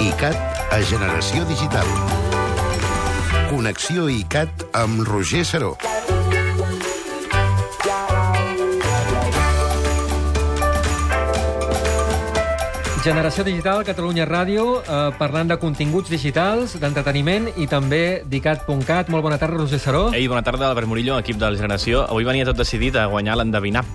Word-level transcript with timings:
ICAT 0.00 0.36
a 0.70 0.78
Generació 0.86 1.42
Digital. 1.48 1.88
Connexió 3.50 4.06
ICAT 4.08 4.68
amb 4.78 5.02
Roger 5.08 5.44
Saró. 5.44 5.76
Generació 13.08 13.40
Digital, 13.40 13.80
Catalunya 13.88 14.26
Ràdio, 14.28 14.82
eh, 14.84 14.96
parlant 15.16 15.48
de 15.48 15.56
continguts 15.56 16.10
digitals, 16.12 16.74
d'entreteniment 16.76 17.46
i 17.56 17.64
també 17.66 18.20
d'ICAT.cat. 18.28 19.08
Molt 19.08 19.24
bona 19.24 19.38
tarda, 19.40 19.56
Roger 19.56 19.78
Saró. 19.80 20.10
Ei, 20.12 20.26
bona 20.28 20.42
tarda, 20.44 20.68
Albert 20.68 20.86
Murillo, 20.90 21.16
equip 21.16 21.38
de 21.40 21.48
la 21.48 21.56
Generació. 21.56 22.02
Avui 22.04 22.24
venia 22.28 22.44
tot 22.44 22.58
decidit 22.60 22.96
a 23.00 23.06
guanyar 23.08 23.38
l'endevinap. 23.40 23.86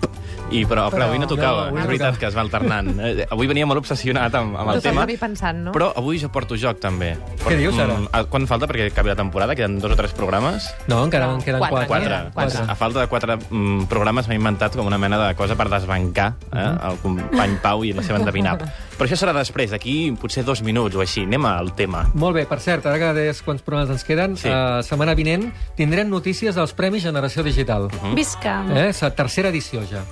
I, 0.49 0.65
però, 0.65 0.87
però, 0.89 0.97
Però 0.97 1.05
avui 1.07 1.19
no 1.21 1.27
tocava, 1.29 1.61
no, 1.61 1.67
avui 1.69 1.79
és 1.79 1.83
no 1.85 1.89
veritat 1.91 2.17
que 2.19 2.25
es 2.27 2.35
va 2.35 2.41
alternant. 2.41 2.89
Eh, 3.03 3.25
avui 3.29 3.47
venia 3.49 3.65
molt 3.67 3.81
obsessionat 3.81 4.33
amb, 4.37 4.55
amb 4.57 4.69
el 4.71 4.77
Tot 4.79 4.83
tema. 4.89 5.05
pensant, 5.19 5.57
no? 5.65 5.71
Però 5.75 5.91
avui 5.95 6.17
jo 6.21 6.29
porto 6.31 6.55
joc, 6.57 6.79
també. 6.79 7.13
Què 7.43 7.55
dius, 7.57 7.77
ara? 7.77 7.93
Mm, 7.93 8.07
a- 8.11 8.23
quan 8.25 8.47
falta 8.47 8.65
perquè 8.69 8.87
acabi 8.91 9.09
la 9.09 9.15
temporada? 9.15 9.55
Queden 9.55 9.77
dos 9.79 9.91
o 9.91 9.95
tres 9.95 10.13
programes? 10.13 10.73
No, 10.87 11.03
encara 11.05 11.29
en 11.31 11.41
queden 11.41 11.59
quatre. 11.59 11.85
quatre. 11.87 12.09
Quatre. 12.09 12.31
Quatre. 12.33 12.71
A 12.71 12.75
falta 12.75 12.99
de 13.01 13.07
quatre 13.07 13.37
mm, 13.37 13.85
programes 13.91 14.27
m'he 14.27 14.35
inventat 14.39 14.75
com 14.75 14.87
una 14.87 14.97
mena 14.97 15.19
de 15.27 15.35
cosa 15.35 15.55
per 15.55 15.69
desbancar 15.69 16.33
eh, 16.53 16.89
el 16.89 16.97
company 17.03 17.57
Pau 17.61 17.83
i 17.83 17.93
la 17.93 18.01
seva 18.03 18.17
endevinap. 18.19 18.63
Però 19.03 19.09
això 19.11 19.17
serà 19.19 19.33
després, 19.35 19.67
d'aquí 19.67 20.13
potser 20.15 20.45
dos 20.47 20.61
minuts 20.63 20.95
o 20.95 21.01
així. 21.03 21.25
Anem 21.27 21.43
al 21.49 21.73
tema. 21.75 22.05
Molt 22.15 22.37
bé, 22.37 22.45
per 22.47 22.61
cert, 22.63 22.85
ara 22.87 22.95
que 23.01 23.09
deies 23.17 23.41
quants 23.43 23.59
programes 23.61 23.89
ens 23.91 24.05
queden, 24.07 24.37
Sí. 24.37 24.47
eh, 24.47 24.79
setmana 24.81 25.13
vinent 25.13 25.51
tindrem 25.75 26.07
notícies 26.07 26.55
dels 26.55 26.71
Premis 26.71 27.03
Generació 27.03 27.43
Digital. 27.43 27.89
Mhm. 27.91 28.15
Visca. 28.15 28.63
Eh? 28.71 28.87
És 28.95 29.01
la 29.01 29.11
tercera 29.13 29.49
edició 29.49 29.83
ja. 29.91 30.05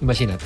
Imagina't. 0.00 0.40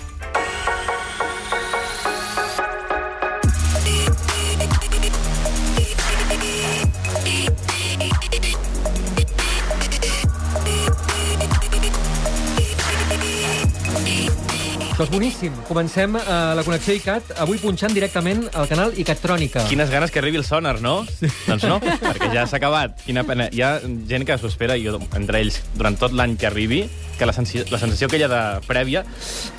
És 15.03 15.11
boníssim. 15.11 15.55
Comencem 15.67 16.15
eh, 16.15 16.25
la 16.55 16.63
connexió 16.63 16.95
ICAT, 16.95 17.33
avui 17.43 17.59
punxant 17.59 17.91
directament 17.95 18.45
al 18.55 18.69
canal 18.71 18.93
ICAT 19.03 19.23
Trònica. 19.25 19.65
Quines 19.67 19.91
ganes 19.91 20.13
que 20.15 20.21
arribi 20.23 20.39
el 20.39 20.45
sonar, 20.47 20.77
no? 20.85 21.01
Sí. 21.19 21.27
Doncs 21.49 21.67
no, 21.67 21.81
perquè 21.83 22.29
ja 22.31 22.45
s'ha 22.47 22.61
acabat. 22.61 23.03
Quina 23.03 23.25
pena. 23.27 23.49
Hi 23.51 23.65
ha 23.67 23.73
gent 23.83 24.27
que 24.29 24.37
s'ho 24.39 24.47
espera, 24.53 24.77
i 24.79 24.87
jo, 24.87 25.01
entre 25.19 25.43
ells, 25.43 25.59
durant 25.75 25.99
tot 25.99 26.15
l'any 26.15 26.37
que 26.39 26.47
arribi, 26.47 26.85
que 27.19 27.27
la, 27.27 27.33
sensació, 27.33 27.65
la 27.71 27.79
sensació 27.79 28.07
aquella 28.09 28.29
de 28.29 28.41
prèvia 28.67 29.05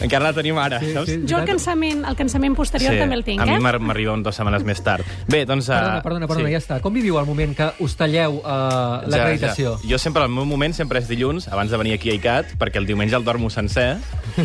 encara 0.02 0.26
la 0.32 0.34
tenim 0.34 0.58
ara, 0.58 0.80
Sí, 0.82 0.94
saps? 0.94 1.10
sí. 1.10 1.18
Jo 1.30 1.38
el 1.40 1.46
cansament, 1.48 2.04
el 2.10 2.16
cansament 2.20 2.56
posterior 2.58 2.96
també 3.00 3.16
el 3.16 3.24
tinc, 3.24 3.42
a 3.42 3.46
mi 3.46 3.56
eh? 3.56 3.60
m'ar- 3.64 3.80
m'arriba 3.80 4.14
un 4.14 4.24
dues 4.24 4.36
setmanes 4.36 4.64
més 4.68 4.82
tard. 4.84 5.06
Bé, 5.28 5.44
doncs... 5.46 5.70
eh, 5.70 5.74
Perdona, 5.74 6.02
perdona, 6.04 6.28
perdona, 6.28 6.50
sí. 6.50 6.54
ja 6.56 6.62
està. 6.62 6.80
Com 6.84 6.94
viviu 6.94 7.18
el 7.20 7.26
moment 7.30 7.56
que 7.56 7.70
us 7.84 7.96
talleu 8.00 8.40
uh, 8.42 9.02
l'acreditació? 9.08 9.76
Ja, 9.78 9.84
ja. 9.84 9.90
Jo 9.94 9.98
sempre, 10.02 10.24
el 10.26 10.32
meu 10.34 10.46
moment 10.50 10.74
sempre 10.76 11.00
és 11.00 11.08
dilluns, 11.08 11.48
abans 11.48 11.72
de 11.72 11.78
venir 11.78 11.94
aquí 11.98 12.12
a 12.12 12.18
ICAT, 12.18 12.56
perquè 12.60 12.78
el 12.82 12.88
diumenge 12.90 13.16
el 13.16 13.24
dormo 13.26 13.50
sencer, 13.54 13.98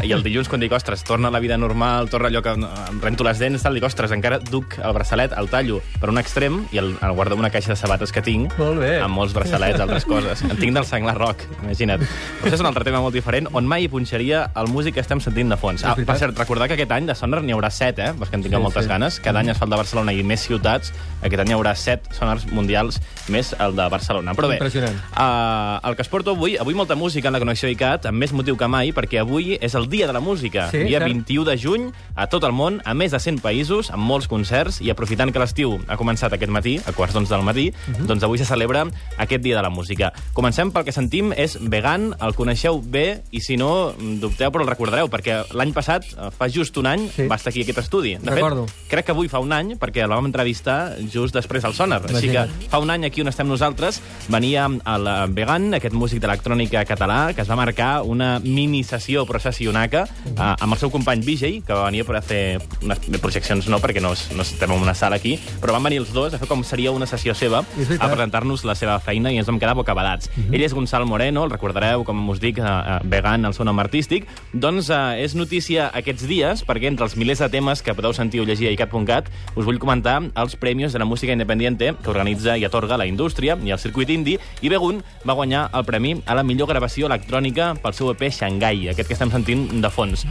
i 0.02 0.12
el 0.12 0.22
dilluns, 0.22 0.48
quan 0.48 0.60
dic, 0.60 0.72
ostres, 0.76 1.02
torna 1.04 1.28
a 1.28 1.34
la 1.34 1.40
vida 1.40 1.56
normal, 1.58 2.08
torna 2.12 2.28
allò 2.28 2.42
que 2.44 2.54
em 2.58 3.00
rento 3.02 3.24
les 3.24 3.38
dents, 3.40 3.62
tal, 3.64 3.74
dic, 3.74 3.84
ostres, 3.88 4.12
encara 4.14 4.38
duc 4.38 4.76
el 4.78 4.92
braçalet, 4.96 5.32
el 5.38 5.48
tallo 5.48 5.80
per 6.00 6.10
un 6.12 6.18
extrem, 6.20 6.62
i 6.72 6.78
el, 6.82 6.94
el 7.02 7.12
guardo 7.16 7.34
en 7.34 7.40
una 7.44 7.50
caixa 7.50 7.72
de 7.72 7.76
sabates 7.80 8.12
que 8.12 8.22
tinc, 8.22 8.52
Molt 8.58 8.80
bé. 8.82 8.98
amb 9.00 9.14
molts 9.16 9.34
braçalets, 9.36 9.80
altres 9.80 10.04
coses. 10.08 10.42
En 10.48 10.56
tinc 10.58 10.74
del 10.76 10.84
senglar 10.88 11.16
rock, 11.18 11.44
imagina't. 11.62 12.02
Però 12.38 12.48
això 12.50 12.58
és 12.58 12.64
un 12.64 12.68
altre 12.70 12.84
tema 12.84 12.97
molt 13.00 13.14
diferent, 13.14 13.48
on 13.52 13.66
mai 13.66 13.84
hi 13.84 13.88
punxaria 13.88 14.50
el 14.56 14.68
músic 14.68 14.94
que 14.94 15.00
estem 15.00 15.20
sentint 15.20 15.48
de 15.50 15.56
fons. 15.56 15.84
Ah, 15.84 15.94
per 15.94 16.16
cert, 16.18 16.36
recordar 16.38 16.68
que 16.68 16.74
aquest 16.74 16.90
any 16.92 17.06
de 17.06 17.14
Sonar 17.14 17.42
n'hi 17.42 17.52
haurà 17.52 17.70
set, 17.70 17.98
eh? 17.98 18.12
Perquè 18.18 18.34
en 18.34 18.42
tingueu 18.42 18.60
Sí, 18.60 18.62
moltes 18.64 18.84
sí. 18.84 18.88
ganes. 18.88 19.20
Cada 19.20 19.40
any 19.40 19.50
es 19.50 19.58
fa 19.58 19.64
el 19.66 19.70
de 19.70 19.76
Barcelona 19.76 20.12
i 20.12 20.22
més 20.22 20.40
ciutats. 20.40 20.92
Aquest 21.22 21.40
any 21.40 21.50
hi 21.50 21.54
haurà 21.54 21.74
set 21.76 22.08
sonars 22.12 22.46
mundials 22.50 23.00
més 23.28 23.54
el 23.58 23.76
de 23.76 23.88
Barcelona. 23.88 24.34
Però 24.34 24.48
bé. 24.48 24.58
Uh, 24.60 25.80
el 25.88 25.96
que 25.96 26.02
es 26.02 26.08
porta 26.08 26.30
avui, 26.30 26.56
avui 26.56 26.74
molta 26.74 26.94
música 26.94 27.28
en 27.28 27.34
la 27.34 27.40
Connexió 27.42 27.68
ICAT, 27.68 28.06
amb 28.10 28.18
més 28.18 28.32
motiu 28.32 28.56
que 28.56 28.68
mai, 28.68 28.92
perquè 28.92 29.20
avui 29.22 29.56
és 29.60 29.74
el 29.74 29.88
dia 29.88 30.06
de 30.06 30.12
la 30.12 30.20
música. 30.20 30.68
Sí, 30.70 30.78
dia 30.84 30.98
cert. 31.00 31.08
21 31.12 31.44
de 31.48 31.56
juny, 31.58 31.88
a 32.14 32.26
tot 32.28 32.44
el 32.44 32.52
món, 32.52 32.80
a 32.84 32.94
més 32.94 33.10
de 33.12 33.18
100 33.20 33.40
països, 33.42 33.90
amb 33.90 34.02
molts 34.04 34.28
concerts, 34.28 34.80
i 34.80 34.90
aprofitant 34.90 35.32
que 35.32 35.38
l'estiu 35.42 35.78
ha 35.88 35.96
començat 35.96 36.32
aquest 36.32 36.50
matí, 36.52 36.78
a 36.86 36.92
quarts 36.92 37.14
d'onze 37.14 37.34
del 37.34 37.44
matí, 37.44 37.72
Mhm. 37.88 38.06
doncs 38.06 38.22
avui 38.22 38.38
se 38.38 38.44
celebra 38.44 38.86
aquest 39.18 39.42
dia 39.42 39.56
de 39.56 39.62
la 39.62 39.70
música. 39.70 40.12
Comencem 40.32 40.70
pel 40.70 40.84
que 40.84 40.92
sentim, 40.92 41.32
és 41.36 41.58
Vegan, 41.60 42.14
el 42.20 42.34
coneixeu 42.34 42.80
bé, 42.90 43.22
i 43.30 43.40
si 43.40 43.56
no, 43.56 43.92
dubteu, 44.20 44.50
però 44.50 44.64
el 44.64 44.68
recordareu, 44.70 45.08
perquè 45.12 45.40
l'any 45.54 45.72
passat, 45.76 46.04
eh, 46.16 46.30
fa 46.36 46.48
just 46.48 46.76
un 46.80 46.86
any, 46.86 47.08
Sí. 47.14 47.26
va 47.28 47.36
estar 47.36 47.50
aquí 47.50 47.62
aquest 47.62 47.78
estudi. 47.78 48.16
De 48.16 48.30
Recordo. 48.34 48.66
fet, 48.66 48.88
crec 48.88 49.04
que 49.06 49.12
avui 49.12 49.28
fa 49.28 49.38
un 49.40 49.52
any, 49.52 49.76
perquè 49.78 50.02
el 50.04 50.08
vam 50.10 50.26
entrevistar 50.26 50.96
just 51.12 51.34
després 51.34 51.64
al 51.64 51.74
Sonar. 51.74 52.02
Així 52.08 52.28
que 52.30 52.46
fa 52.68 52.78
un 52.78 52.90
any 52.90 53.04
aquí 53.04 53.20
on 53.22 53.28
estem 53.28 53.48
nosaltres 53.48 54.00
venia 54.28 54.66
el 54.66 55.08
Vegan, 55.34 55.74
aquest 55.74 55.94
músic 55.94 56.20
d'electrònica 56.20 56.84
català, 56.84 57.34
que 57.34 57.42
es 57.42 57.50
va 57.50 57.56
marcar 57.56 58.02
una 58.02 58.38
mini 58.40 58.82
sessió 58.84 59.26
però 59.26 59.38
sessionaca 59.40 60.06
eh, 60.06 60.32
amb 60.38 60.72
el 60.72 60.78
seu 60.78 60.90
company 60.90 61.22
Vijay, 61.24 61.60
que 61.62 61.72
va 61.74 61.84
venir 61.86 62.04
per 62.04 62.16
a 62.16 62.22
fer 62.22 62.60
unes 62.82 62.98
projeccions, 63.20 63.68
no, 63.68 63.78
perquè 63.78 64.00
no, 64.00 64.10
no 64.36 64.42
estem 64.42 64.70
en 64.70 64.82
una 64.82 64.94
sala 64.94 65.16
aquí, 65.16 65.38
però 65.60 65.72
van 65.72 65.82
venir 65.82 65.98
els 66.00 66.12
dos 66.12 66.34
a 66.34 66.38
fer 66.38 66.48
com 66.48 66.62
seria 66.64 66.90
una 66.92 67.06
sessió 67.06 67.34
seva, 67.34 67.60
a 67.98 68.08
presentar-nos 68.08 68.64
la 68.64 68.74
seva 68.74 68.98
feina 69.00 69.32
i 69.32 69.38
ens 69.38 69.46
vam 69.46 69.58
quedar 69.58 69.74
bocabadats. 69.74 70.30
Ell 70.50 70.62
és 70.62 70.74
Gonçal 70.74 71.04
Moreno, 71.06 71.44
el 71.44 71.50
recordareu, 71.50 72.04
com 72.04 72.28
us 72.30 72.40
dic, 72.40 72.58
eh, 72.78 72.98
Vegan, 73.08 73.44
el 73.48 73.54
seu 73.56 73.66
nom 73.68 73.78
artístic. 73.82 74.28
Doncs 74.52 74.90
eh, 74.90 75.24
és 75.24 75.34
notícia 75.38 75.88
aquests 75.96 76.26
dies, 76.30 76.64
perquè 76.68 76.90
entre 76.90 77.08
els 77.08 77.16
milers 77.18 77.42
de 77.44 77.50
temes 77.52 77.82
que 77.82 77.94
podeu 77.98 78.14
sentir 78.16 78.42
o 78.42 78.46
llegir 78.48 78.70
a 78.70 78.74
icat.cat, 78.76 79.30
us 79.56 79.66
vull 79.66 79.80
comentar 79.82 80.20
els 80.34 80.56
Premis 80.58 80.94
de 80.94 81.02
la 81.02 81.08
Música 81.08 81.34
Independiente 81.34 81.94
que 82.02 82.12
organitza 82.12 82.56
i 82.58 82.66
atorga 82.68 82.98
la 83.00 83.08
indústria 83.08 83.58
i 83.64 83.74
el 83.74 83.82
circuit 83.82 84.10
indie, 84.14 84.38
i 84.62 84.72
Begun 84.72 85.02
va 85.26 85.36
guanyar 85.38 85.68
el 85.74 85.84
premi 85.88 86.16
a 86.26 86.38
la 86.38 86.46
millor 86.46 86.70
gravació 86.70 87.10
electrònica 87.10 87.74
pel 87.82 87.96
seu 87.96 88.12
EP 88.14 88.28
Shanghai, 88.30 88.88
aquest 88.92 89.08
que 89.08 89.18
estem 89.18 89.32
sentint 89.34 89.68
de 89.82 89.92
fons. 89.92 90.26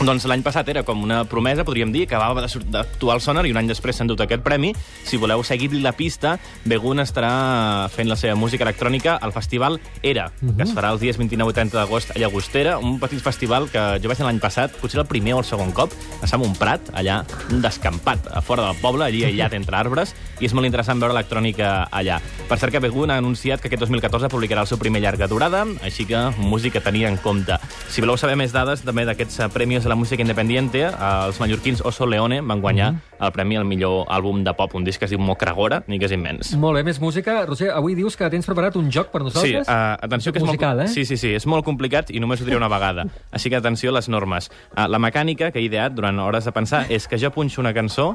Doncs 0.00 0.24
l'any 0.24 0.40
passat 0.40 0.64
era 0.72 0.80
com 0.80 1.02
una 1.04 1.26
promesa, 1.28 1.60
podríem 1.68 1.90
dir, 1.92 2.06
que 2.08 2.14
acabava 2.16 2.48
sur- 2.48 2.64
d'actuar 2.64 3.18
al 3.18 3.20
Sonar 3.20 3.42
i 3.44 3.50
un 3.52 3.58
any 3.60 3.66
després 3.68 3.98
s'ha 3.98 4.04
endut 4.06 4.22
aquest 4.24 4.40
premi. 4.40 4.70
Si 5.04 5.18
voleu 5.20 5.42
seguir-li 5.44 5.82
la 5.84 5.92
pista, 5.92 6.38
Begun 6.64 7.02
estarà 7.04 7.86
fent 7.92 8.08
la 8.08 8.16
seva 8.16 8.34
música 8.34 8.64
electrònica 8.64 9.18
al 9.20 9.34
festival 9.36 9.76
ERA, 10.02 10.30
que 10.40 10.64
es 10.64 10.72
farà 10.72 10.94
els 10.94 11.02
dies 11.02 11.18
29 11.20 11.52
i 11.52 11.54
30 11.58 11.76
d'agost 11.76 12.14
a 12.14 12.18
Llagostera, 12.18 12.78
un 12.78 12.96
petit 12.98 13.20
festival 13.20 13.68
que 13.68 13.82
jo 14.00 14.08
vaig 14.08 14.22
l'any 14.24 14.40
passat, 14.40 14.72
potser 14.80 15.02
el 15.02 15.06
primer 15.06 15.34
o 15.34 15.42
el 15.42 15.44
segon 15.44 15.70
cop, 15.76 15.92
a 16.24 16.36
un 16.40 16.56
Prat, 16.56 16.80
allà, 16.94 17.20
un 17.52 17.60
descampat, 17.60 18.30
a 18.32 18.40
fora 18.40 18.64
del 18.70 18.80
poble, 18.80 19.04
allí 19.04 19.24
aïllat 19.24 19.52
entre 19.52 19.76
arbres, 19.76 20.14
i 20.40 20.46
és 20.46 20.54
molt 20.56 20.64
interessant 20.64 20.98
veure 20.98 21.12
electrònica 21.12 21.88
allà. 21.92 22.20
Per 22.48 22.58
cert 22.58 22.72
que 22.72 22.80
Begun 22.80 23.10
ha 23.10 23.18
anunciat 23.20 23.60
que 23.60 23.68
aquest 23.68 23.84
2014 23.84 24.32
publicarà 24.32 24.64
el 24.64 24.66
seu 24.66 24.78
primer 24.78 25.02
llarga 25.02 25.28
durada, 25.28 25.66
així 25.84 26.06
que 26.08 26.16
música 26.38 26.80
a 26.80 26.82
tenir 26.88 27.04
en 27.04 27.18
compte. 27.20 27.58
Si 27.90 28.00
voleu 28.00 28.16
saber 28.16 28.36
més 28.40 28.52
dades 28.56 28.80
també 28.80 29.04
d'aquests 29.04 29.40
eh, 29.44 29.48
premis 29.52 29.84
la 29.90 29.96
música 29.98 30.22
independiente, 30.22 30.84
eh, 30.86 30.92
els 31.26 31.40
mallorquins 31.42 31.82
Oso 31.84 32.06
Leone 32.06 32.38
van 32.40 32.60
guanyar 32.62 32.92
el 33.20 33.32
premi 33.34 33.56
al 33.58 33.66
millor 33.66 34.06
àlbum 34.08 34.44
de 34.46 34.54
pop, 34.56 34.72
un 34.78 34.84
disc 34.86 34.98
que 35.02 35.08
es 35.08 35.10
diu 35.12 35.18
Mocragora, 35.20 35.82
ni 35.90 35.98
que 35.98 36.06
és 36.06 36.14
immens. 36.14 36.54
Molt 36.56 36.78
bé, 36.78 36.84
més 36.86 37.00
música. 37.02 37.40
Roger, 37.48 37.72
avui 37.74 37.96
dius 37.98 38.16
que 38.16 38.30
tens 38.30 38.46
preparat 38.46 38.76
un 38.78 38.88
joc 38.94 39.10
per 39.10 39.20
Sí, 39.20 39.28
nosaltres? 39.28 39.68
uh, 39.68 39.98
atenció 40.06 40.32
que 40.32 40.38
és 40.38 40.44
Musical, 40.46 40.78
molt... 40.78 40.88
eh? 40.88 40.94
Sí, 40.94 41.04
sí, 41.04 41.18
sí, 41.20 41.34
és 41.34 41.46
molt 41.50 41.64
complicat 41.66 42.10
i 42.14 42.20
només 42.22 42.40
ho 42.40 42.46
diré 42.48 42.56
una 42.56 42.68
vegada. 42.70 43.04
Així 43.34 43.50
que 43.50 43.56
atenció 43.58 43.90
a 43.90 43.98
les 43.98 44.08
normes. 44.08 44.48
Uh, 44.76 44.86
la 44.88 44.98
mecànica 45.02 45.50
que 45.50 45.58
he 45.60 45.66
ideat 45.66 45.92
durant 45.92 46.18
hores 46.22 46.46
de 46.46 46.52
pensar 46.54 46.86
és 46.88 47.08
que 47.10 47.18
jo 47.18 47.30
punxo 47.34 47.60
una 47.60 47.74
cançó 47.74 48.14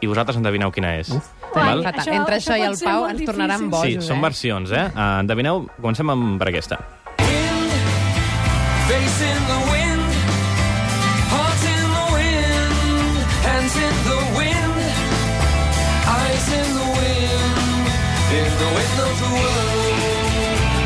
i 0.00 0.06
vosaltres 0.06 0.36
endevineu 0.38 0.70
quina 0.72 0.96
és. 0.98 1.08
Uf. 1.10 1.28
Ai, 1.58 1.82
fatal. 1.82 2.12
Entre 2.14 2.36
això 2.38 2.54
i 2.56 2.62
pot 2.62 2.70
el 2.70 2.84
Pau 2.84 3.06
ens 3.10 3.24
tornaran 3.26 3.68
bojos, 3.70 3.86
Sí, 3.88 4.00
són 4.00 4.18
eh? 4.18 4.22
versions, 4.22 4.70
eh? 4.72 4.86
Uh, 4.94 5.20
endevineu, 5.24 5.66
comencem 5.80 6.10
amb 6.14 6.38
per 6.40 6.48
aquesta. 6.52 6.78
Facing 8.88 9.42
the 9.48 9.67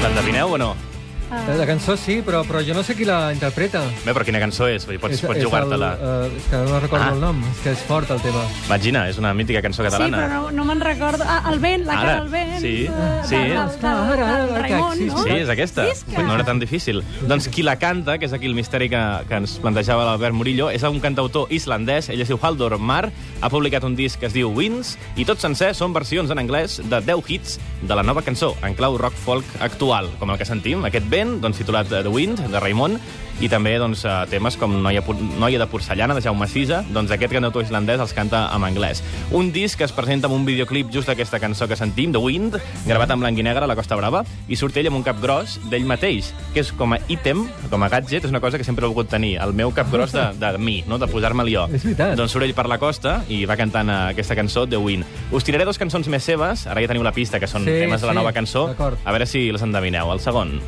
L'endevineu 0.03 0.53
o 0.53 0.59
no? 0.59 0.92
Eh, 1.33 1.57
La 1.57 1.65
cançó 1.67 1.97
sí, 1.97 2.21
però, 2.25 2.43
però 2.45 2.61
jo 2.65 2.75
no 2.75 2.83
sé 2.85 2.95
qui 2.95 3.05
la 3.09 3.33
interpreta. 3.33 3.81
Bé, 4.05 4.13
però 4.13 4.25
quina 4.25 4.39
cançó 4.39 4.67
és? 4.69 4.85
Vull 4.87 4.97
dir, 4.97 5.01
Pots, 5.01 5.21
pots 5.25 5.41
jugar-te-la. 5.43 5.89
El, 5.95 6.33
uh, 6.33 6.37
és 6.37 6.45
que 6.51 6.57
no 6.69 6.81
recordo 6.81 7.05
Ah. 7.07 7.13
el 7.15 7.21
nom, 7.21 7.41
és 7.51 7.59
que 7.65 7.71
és 7.73 7.79
fort 7.89 8.11
el 8.11 8.21
tema. 8.21 8.43
Imagina, 8.67 9.09
és 9.09 9.19
una 9.19 9.33
mítica 9.35 9.63
cançó 9.63 9.83
Sí, 9.83 9.89
catalana. 9.91 10.19
però 10.19 10.29
no, 10.43 10.51
no 10.53 10.65
me'n 10.65 10.81
recordo. 10.81 11.25
Ah, 11.27 11.49
el 11.51 11.59
vent, 11.59 11.87
la 11.87 11.93
Ara, 11.95 12.03
cara 12.03 12.21
al 12.21 12.29
vent. 12.29 12.61
sí, 12.61 12.73
de- 12.85 13.25
sí. 13.25 13.35
de- 13.37 13.43
del- 13.49 13.53
del- 13.55 13.87
ara, 13.87 14.13
ara, 14.13 14.45
del 14.45 14.55
ara, 14.57 14.63
Raimon, 14.63 14.97
sí, 14.99 15.05
no? 15.07 15.23
Sí, 15.23 15.31
és 15.31 15.49
aquesta. 15.49 15.85
No 16.23 16.35
era 16.35 16.45
tan 16.45 16.59
difícil. 16.61 17.03
Doncs 17.27 17.49
qui 17.49 17.63
la 17.63 17.77
canta, 17.79 18.19
que 18.19 18.27
és 18.27 18.33
aquí 18.33 18.47
el 18.47 18.55
misteri 18.55 18.89
que, 18.91 19.03
que 19.29 19.35
ens 19.35 19.53
plantejava 19.59 20.05
l'Albert 20.05 20.35
Murillo, 20.35 20.71
és 20.71 20.83
un 20.83 21.01
cantautor 21.01 21.47
islandès, 21.51 22.11
ell 22.11 22.21
es 22.21 22.29
diu 22.29 22.39
Haldor 22.43 22.79
Mar, 22.79 23.11
ha 23.41 23.49
publicat 23.49 23.85
un 23.85 23.97
disc 23.97 24.21
que 24.21 24.27
es 24.27 24.33
diu 24.35 24.51
Winds, 24.51 24.99
i 25.17 25.25
tot 25.25 25.39
sencer 25.41 25.75
són 25.75 25.93
versions 25.95 26.31
en 26.31 26.39
anglès 26.39 26.77
de 26.83 27.01
10 27.01 27.25
hits 27.31 27.59
de 27.81 27.95
la 27.95 28.03
nova 28.03 28.21
cançó, 28.23 28.55
en 28.63 28.75
clau 28.75 28.99
rock 28.99 29.15
folk 29.15 29.45
actual, 29.61 30.11
com 30.19 30.31
el 30.31 30.37
que 30.39 30.45
sentim. 30.45 30.85
Aquest 30.85 31.09
B 31.09 31.22
vent, 31.23 31.39
doncs, 31.43 31.61
titulat 31.63 31.91
eh, 31.93 32.03
The 32.03 32.13
Wind, 32.13 32.43
de 32.51 32.61
Raimon, 32.61 32.99
i 33.43 33.49
també 33.51 33.73
doncs, 33.81 34.05
eh, 34.07 34.15
temes 34.31 34.57
com 34.61 34.75
Noia, 34.85 35.03
Noia 35.41 35.59
de 35.59 35.67
porcellana, 35.67 36.15
de 36.15 36.23
Jaume 36.23 36.47
Sisa, 36.51 36.83
doncs 36.95 37.11
aquest 37.15 37.33
cantautor 37.33 37.65
islandès 37.65 38.03
els 38.03 38.13
canta 38.15 38.45
en 38.55 38.67
anglès. 38.67 39.03
Un 39.35 39.51
disc 39.55 39.79
que 39.79 39.87
es 39.89 39.95
presenta 39.95 40.29
amb 40.29 40.37
un 40.37 40.45
videoclip 40.47 40.93
just 40.95 41.11
d'aquesta 41.11 41.41
cançó 41.43 41.67
que 41.69 41.79
sentim, 41.79 42.13
The 42.13 42.23
Wind, 42.23 42.59
gravat 42.87 43.15
en 43.15 43.23
blanc 43.23 43.39
i 43.39 43.47
negre 43.47 43.65
a 43.65 43.71
la 43.71 43.77
Costa 43.79 43.97
Brava, 43.99 44.23
i 44.49 44.59
surt 44.59 44.77
ell 44.79 44.91
amb 44.91 45.01
un 45.01 45.07
cap 45.07 45.21
gros 45.23 45.59
d'ell 45.71 45.87
mateix, 45.89 46.33
que 46.55 46.63
és 46.63 46.73
com 46.77 46.95
a 46.95 47.01
ítem, 47.13 47.47
com 47.71 47.83
a 47.83 47.91
gadget, 47.93 48.27
és 48.27 48.35
una 48.35 48.43
cosa 48.43 48.61
que 48.61 48.67
sempre 48.69 48.87
he 48.87 48.91
volgut 48.91 49.11
tenir, 49.11 49.37
el 49.43 49.55
meu 49.57 49.73
cap 49.75 49.91
gros 49.91 50.15
de, 50.15 50.29
de 50.39 50.53
mi, 50.59 50.83
no? 50.87 51.01
de 51.03 51.09
posar-me'l 51.11 51.51
jo. 51.51 51.67
És 51.73 51.87
veritat. 51.87 52.15
Doncs 52.19 52.37
surt 52.37 52.47
ell 52.47 52.55
per 52.55 52.69
la 52.71 52.79
costa 52.83 53.21
i 53.33 53.43
va 53.49 53.59
cantant 53.59 53.91
eh, 53.91 54.01
aquesta 54.17 54.39
cançó, 54.39 54.67
The 54.69 54.79
Wind. 54.79 55.09
Us 55.33 55.47
tiraré 55.47 55.67
dos 55.69 55.81
cançons 55.81 56.07
més 56.13 56.27
seves, 56.27 56.67
ara 56.71 56.85
ja 56.85 56.93
teniu 56.93 57.07
la 57.07 57.15
pista, 57.17 57.43
que 57.43 57.51
són 57.51 57.67
Sí, 57.67 57.81
temes 57.87 58.03
de 58.03 58.11
la 58.11 58.15
sí, 58.15 58.21
nova 58.23 58.35
cançó, 58.37 58.69
a 58.71 59.11
veure 59.11 59.27
si 59.27 59.49
les 59.51 59.67
endevineu. 59.67 60.13
El 60.13 60.21
segon. 60.23 60.61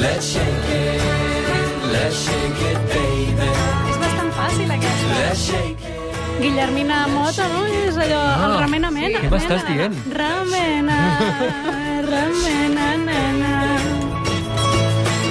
Let's 0.00 0.26
shake 0.32 0.68
it, 0.70 1.02
let's 1.92 2.16
shake 2.24 2.60
it, 2.70 2.78
baby. 2.92 3.48
És 3.90 3.96
bastant 4.02 4.32
fàcil, 4.38 4.70
aquesta. 4.76 5.06
Let's 5.18 5.40
shake 5.48 5.82
it. 5.92 6.40
Guillermina 6.42 6.98
Mota, 7.10 7.46
no? 7.52 7.64
És 7.86 7.96
allò, 8.04 8.20
el 8.22 8.52
Ah, 8.52 8.60
remena 8.62 8.90
mena. 8.94 9.18
què 9.24 9.30
m'estàs 9.32 9.64
dient? 9.66 9.94
Remena, 10.20 10.98
remena, 12.12 12.86
nena. 13.08 13.54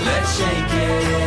Let's 0.08 0.32
shake 0.38 0.76
it, 0.84 1.27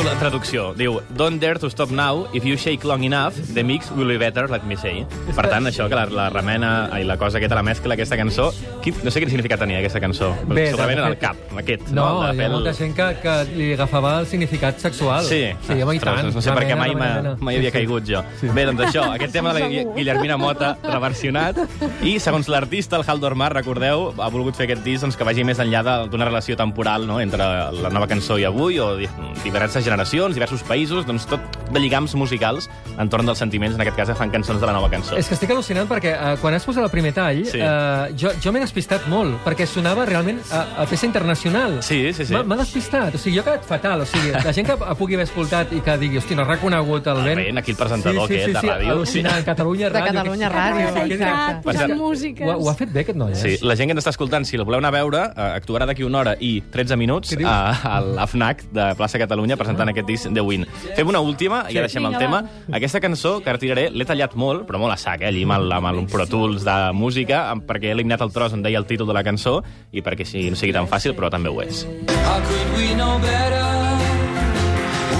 Diu 0.00 0.08
la 0.08 0.16
traducció, 0.16 0.62
diu 0.72 0.94
Don't 1.12 1.36
dare 1.42 1.58
to 1.60 1.68
stop 1.68 1.90
now, 1.92 2.22
if 2.32 2.44
you 2.48 2.56
shake 2.56 2.84
long 2.88 3.02
enough, 3.04 3.34
the 3.52 3.62
mix 3.62 3.90
will 3.92 4.08
be 4.08 4.16
better, 4.16 4.48
let 4.48 4.62
me 4.64 4.74
say. 4.76 5.02
Per 5.36 5.44
tant, 5.50 5.66
això, 5.68 5.90
que 5.90 5.96
la, 5.98 6.06
la 6.08 6.28
remena 6.32 6.70
i 6.96 7.04
la 7.04 7.18
cosa 7.20 7.36
aquesta, 7.36 7.58
la 7.58 7.62
mescla, 7.66 7.92
aquesta 7.98 8.16
cançó, 8.16 8.46
qui, 8.80 8.94
no 9.04 9.10
sé 9.12 9.20
quin 9.20 9.28
significat 9.28 9.60
tenia 9.60 9.76
aquesta 9.82 10.00
cançó, 10.00 10.30
Bé, 10.48 10.70
segurament 10.70 11.02
de 11.02 11.04
en 11.04 11.12
el 11.12 11.18
cap, 11.20 11.36
aquest. 11.60 11.90
No, 11.92 12.06
De 12.22 12.32
hi 12.38 12.46
ha 12.46 12.48
molta 12.54 12.72
gent 12.78 12.94
que, 12.96 13.08
que 13.20 13.34
li 13.50 13.66
agafava 13.74 14.14
el 14.22 14.26
significat 14.30 14.80
sexual. 14.80 15.26
Sí, 15.28 15.42
sí 15.66 15.76
home, 15.82 15.98
i 15.98 16.00
ostres, 16.00 16.22
tant. 16.22 16.32
no 16.38 16.44
sé 16.46 16.56
per 16.56 16.64
què 16.70 16.78
mai, 16.80 16.94
remena. 16.94 17.34
mai 17.40 17.60
havia 17.60 17.68
Sí, 17.68 17.74
sí. 17.74 17.76
caigut 17.76 18.08
jo. 18.08 18.24
Bé, 18.56 18.64
doncs 18.70 18.86
això, 18.88 19.04
aquest 19.18 19.36
tema 19.36 19.52
de 19.52 19.60
la 19.66 19.68
Gui- 19.68 19.84
Guillermina 19.98 20.38
Mota 20.40 20.72
reversionat, 20.88 21.60
i 22.08 22.16
segons 22.24 22.48
l'artista, 22.48 22.96
el 22.96 23.04
Haldor 23.06 23.34
Mar, 23.36 23.52
recordeu, 23.52 24.14
ha 24.16 24.32
volgut 24.32 24.56
fer 24.56 24.64
aquest 24.70 24.82
disc 24.88 25.04
doncs, 25.04 25.20
que 25.20 25.28
vagi 25.28 25.44
més 25.44 25.60
enllà 25.60 25.84
d'una 26.08 26.24
relació 26.32 26.56
temporal 26.56 27.04
no? 27.06 27.20
entre 27.20 27.44
la 27.44 27.92
nova 27.92 28.08
cançó 28.08 28.38
i 28.40 28.48
avui, 28.48 28.78
o 28.80 28.94
di- 28.96 29.08
diverses 29.44 29.84
generacions, 29.90 30.38
diversos 30.38 30.62
països, 30.66 31.06
doncs 31.08 31.26
tot 31.28 31.59
de 31.72 31.80
lligams 31.80 32.14
musicals 32.14 32.68
entorn 32.98 33.26
dels 33.26 33.38
sentiments, 33.38 33.74
en 33.76 33.80
aquest 33.80 33.96
cas 33.96 34.10
fan 34.18 34.30
cançons 34.30 34.60
de 34.60 34.66
la 34.66 34.72
nova 34.72 34.90
cançó. 34.90 35.16
És 35.16 35.28
que 35.28 35.34
estic 35.34 35.50
al·lucinant 35.50 35.86
perquè 35.88 36.14
uh, 36.16 36.36
quan 36.40 36.54
has 36.54 36.64
posat 36.66 36.84
el 36.84 36.90
primer 36.90 37.12
tall, 37.16 37.44
Sí. 37.46 37.60
uh, 37.60 38.10
jo, 38.16 38.30
jo 38.42 38.52
m'he 38.52 38.60
despistat 38.60 39.06
molt, 39.08 39.38
perquè 39.44 39.66
sonava 39.66 40.04
realment 40.06 40.40
a, 40.52 40.82
a 40.82 40.86
peça 40.86 41.06
internacional. 41.06 41.78
Sí, 41.82 42.12
sí, 42.12 42.26
sí. 42.26 42.34
M'ha- 42.34 42.56
despistat, 42.60 43.14
o 43.14 43.18
sigui, 43.18 43.36
jo 43.38 43.42
he 43.42 43.44
quedat 43.46 43.64
fatal. 43.64 44.02
O 44.02 44.06
sigui, 44.06 44.32
la 44.32 44.52
gent 44.52 44.66
que 44.68 44.76
pugui 45.00 45.14
haver 45.16 45.24
escoltat 45.28 45.72
i 45.72 45.80
que 45.80 45.96
digui, 45.98 46.18
hosti, 46.18 46.34
no 46.36 46.42
ha 46.42 46.48
reconegut 46.50 47.06
el 47.06 47.18
El 47.20 47.24
vent... 47.24 47.40
vent, 47.44 47.58
aquí 47.58 47.70
el 47.72 47.76
presentador 47.78 48.28
sí, 48.28 48.34
sí, 48.34 48.40
aquest 48.40 48.46
sí, 48.46 48.52
de 48.54 48.60
sí, 48.60 48.66
ràdio. 48.68 48.92
Al·lucinant, 48.94 49.44
Catalunya 49.44 49.88
De 49.90 49.98
Ràdio. 49.98 50.12
Catalunya 50.12 50.48
que- 50.48 50.56
Ràdio. 50.56 50.86
que- 50.94 51.08
que- 51.08 51.14
Exacte, 51.14 51.62
posant 51.64 51.94
músiques. 51.96 52.46
Ho, 52.48 52.56
ho 52.58 52.70
ha 52.70 52.74
fet 52.74 52.92
bé, 52.92 53.00
aquest 53.00 53.16
noi, 53.18 53.32
eh? 53.32 53.36
Sí, 53.36 53.56
la 53.62 53.76
gent 53.76 53.88
que 53.88 53.96
ens 53.96 54.04
està 54.04 54.10
escoltant, 54.10 54.44
si 54.44 54.56
el 54.56 54.64
voleu 54.64 54.78
anar 54.78 54.88
a 54.94 54.98
veure, 54.98 55.22
eh, 55.30 55.48
actuarà 55.60 55.86
d'aquí 55.86 56.02
una 56.04 56.18
hora 56.20 56.36
i 56.40 56.60
13 56.72 56.96
minuts 56.96 57.34
a, 57.44 57.56
a 57.96 58.00
l'AFNAC 58.00 58.64
de 58.72 58.90
Plaça 58.98 59.18
Catalunya 59.18 59.56
presentant 59.56 59.88
aquest 59.88 60.06
disc 60.06 60.28
de 60.28 60.40
Win. 60.40 60.66
Fem 60.96 61.08
una 61.08 61.20
última 61.20 61.59
i 61.68 61.74
ja 61.74 61.82
deixem 61.82 62.02
Vinga, 62.02 62.16
el 62.16 62.24
tema. 62.24 62.42
va. 62.68 62.76
Aquesta 62.76 63.00
cançó, 63.00 63.42
que 63.42 63.50
ara 63.50 63.58
tiraré, 63.58 63.90
l'he 63.90 64.04
tallat 64.04 64.34
molt, 64.34 64.66
però 64.68 64.78
molt 64.78 64.92
a 64.92 64.96
sac, 64.96 65.20
eh, 65.22 65.26
allí 65.28 65.42
amb 65.44 65.52
el, 65.58 65.72
amb 65.72 65.86
el 65.92 66.06
Pro 66.06 66.26
Tools 66.26 66.64
de 66.64 66.92
música, 66.94 67.50
amb- 67.50 67.66
perquè 67.66 67.90
he 67.90 67.92
eliminat 67.92 68.20
el 68.22 68.32
tros 68.32 68.52
on 68.52 68.62
deia 68.62 68.78
el 68.78 68.86
títol 68.86 69.06
de 69.06 69.14
la 69.14 69.22
cançó 69.24 69.62
i 69.92 70.00
perquè 70.02 70.24
sí, 70.24 70.48
no 70.50 70.56
sigui 70.56 70.72
tan 70.72 70.86
fàcil, 70.88 71.14
però 71.14 71.28
també 71.30 71.48
ho 71.50 71.60
és. 71.62 71.84
How 72.24 72.40
could 72.40 72.78
we 72.78 72.94
know 72.94 73.18
better? 73.18 73.66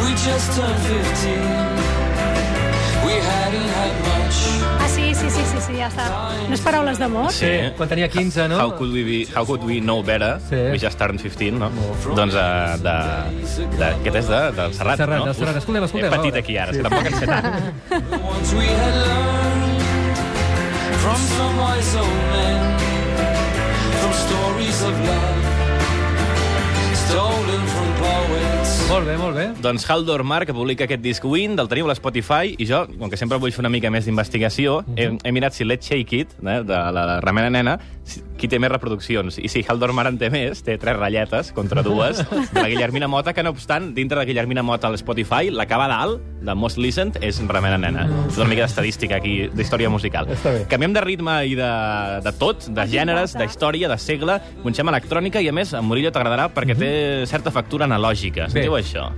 We 0.03 0.11
just 0.15 0.57
turned 0.57 0.77
15. 0.87 1.70
Sí, 5.21 5.29
sí, 5.31 5.43
sí, 5.51 5.59
sí, 5.67 5.73
ja 5.79 5.89
està. 5.91 6.07
No 6.49 6.55
és 6.57 6.63
paraules 6.65 6.99
d'amor? 7.01 7.31
Sí. 7.35 7.51
Quan 7.79 7.89
tenia 7.91 8.09
15, 8.11 8.49
no? 8.53 8.59
How 8.61 8.71
could 8.79 8.93
we, 8.95 9.03
be, 9.05 9.19
how 9.35 9.45
could 9.47 9.65
we 9.69 9.81
know 9.81 10.03
better? 10.03 10.39
Sí. 10.49 10.57
We 10.73 10.79
just 10.81 10.99
turned 10.99 11.21
15, 11.21 11.59
no? 11.61 11.71
Doncs 12.17 12.35
uh, 12.35 12.77
de, 12.83 12.97
de... 13.77 13.91
Aquest 14.01 14.17
és 14.23 14.31
de, 14.33 14.41
del 14.59 14.75
Serrat, 14.75 14.99
Serrat, 15.05 15.19
no? 15.21 15.31
del 15.31 15.35
Serrat. 15.39 15.61
Escoltem, 15.63 15.85
escoltem, 15.91 16.09
He 16.11 16.17
patit 16.17 16.41
aquí 16.43 16.57
ara, 16.59 16.73
és 16.73 16.77
Sí. 16.77 16.83
que 16.83 16.89
tampoc 16.89 17.07
en 17.07 17.15
sé 17.21 17.27
tant. 17.27 17.45
From 21.01 21.17
some 21.17 21.57
wise 21.59 21.97
old 21.97 22.21
men, 22.33 22.79
from 24.01 24.13
stories 24.13 24.83
of 24.83 24.95
love. 25.09 25.50
Molt 28.91 29.07
bé, 29.07 29.15
molt 29.19 29.37
bé. 29.37 29.45
Doncs 29.63 29.85
Haldor 29.91 30.23
Mar, 30.27 30.43
que 30.47 30.55
publica 30.55 30.85
aquest 30.87 31.03
disc 31.03 31.25
Win, 31.25 31.55
del 31.59 31.69
teniu 31.71 31.87
a 31.87 31.93
l'Spotify, 31.93 32.55
i 32.59 32.67
jo, 32.67 32.83
com 32.99 33.11
que 33.11 33.19
sempre 33.19 33.39
vull 33.43 33.53
fer 33.55 33.63
una 33.63 33.71
mica 33.73 33.91
més 33.91 34.07
d'investigació, 34.09 34.81
he, 34.97 35.07
he 35.25 35.33
mirat 35.35 35.55
si 35.57 35.65
Let's 35.67 35.87
Shake 35.91 36.21
It, 36.25 36.35
eh, 36.43 36.59
de 36.67 36.81
la, 36.97 37.05
la 37.07 37.21
Remena 37.23 37.51
Nena, 37.55 37.77
si- 38.05 38.23
qui 38.41 38.49
té 38.51 38.59
més 38.63 38.73
reproduccions. 38.73 39.39
I 39.39 39.51
si 39.53 39.63
Haldor 39.69 39.93
Mar 39.97 40.07
en 40.11 40.19
té 40.21 40.31
més, 40.33 40.65
té 40.67 40.77
tres 40.81 40.97
ratlletes 40.97 41.53
contra 41.57 41.85
dues, 41.87 42.23
de 42.25 42.61
la 42.61 42.69
Guillermina 42.69 43.09
Mota, 43.11 43.35
que 43.37 43.45
no 43.45 43.53
obstant, 43.55 43.93
dintre 43.97 44.21
de 44.21 44.27
Guillermina 44.31 44.65
Mota 44.67 44.89
a 44.89 44.95
l'Spotify, 44.95 45.53
la 45.55 45.67
que 45.69 45.79
va 45.79 45.89
dalt, 45.91 46.25
de 46.41 46.55
Most 46.57 46.81
Listened, 46.81 47.21
és 47.25 47.41
Remena 47.51 47.79
Nena. 47.81 48.07
És 48.27 48.41
una 48.41 48.49
mica 48.51 48.65
d'estadística 48.65 49.21
aquí, 49.21 49.35
d'història 49.53 49.93
musical. 49.93 50.31
Està 50.33 50.55
bé. 50.57 50.65
Canviem 50.71 50.97
de 50.97 51.05
ritme 51.05 51.37
i 51.51 51.57
de, 51.59 51.73
de 52.25 52.35
tot, 52.41 52.71
de 52.73 52.89
gèneres, 52.91 53.37
d'història, 53.39 53.91
de 53.93 54.01
segle, 54.01 54.41
punxem 54.65 54.93
electrònica 54.93 55.45
i, 55.45 55.51
a 55.53 55.57
més, 55.57 55.75
a 55.77 55.85
Murillo 55.85 56.15
t'agradarà 56.15 56.49
perquè 56.55 56.79
té 56.79 56.93
certa 57.31 57.53
factura 57.55 57.89
analògica. 57.91 58.49
Bé. 58.49 58.61
Sentiu 58.61 58.81
això? 58.81 59.11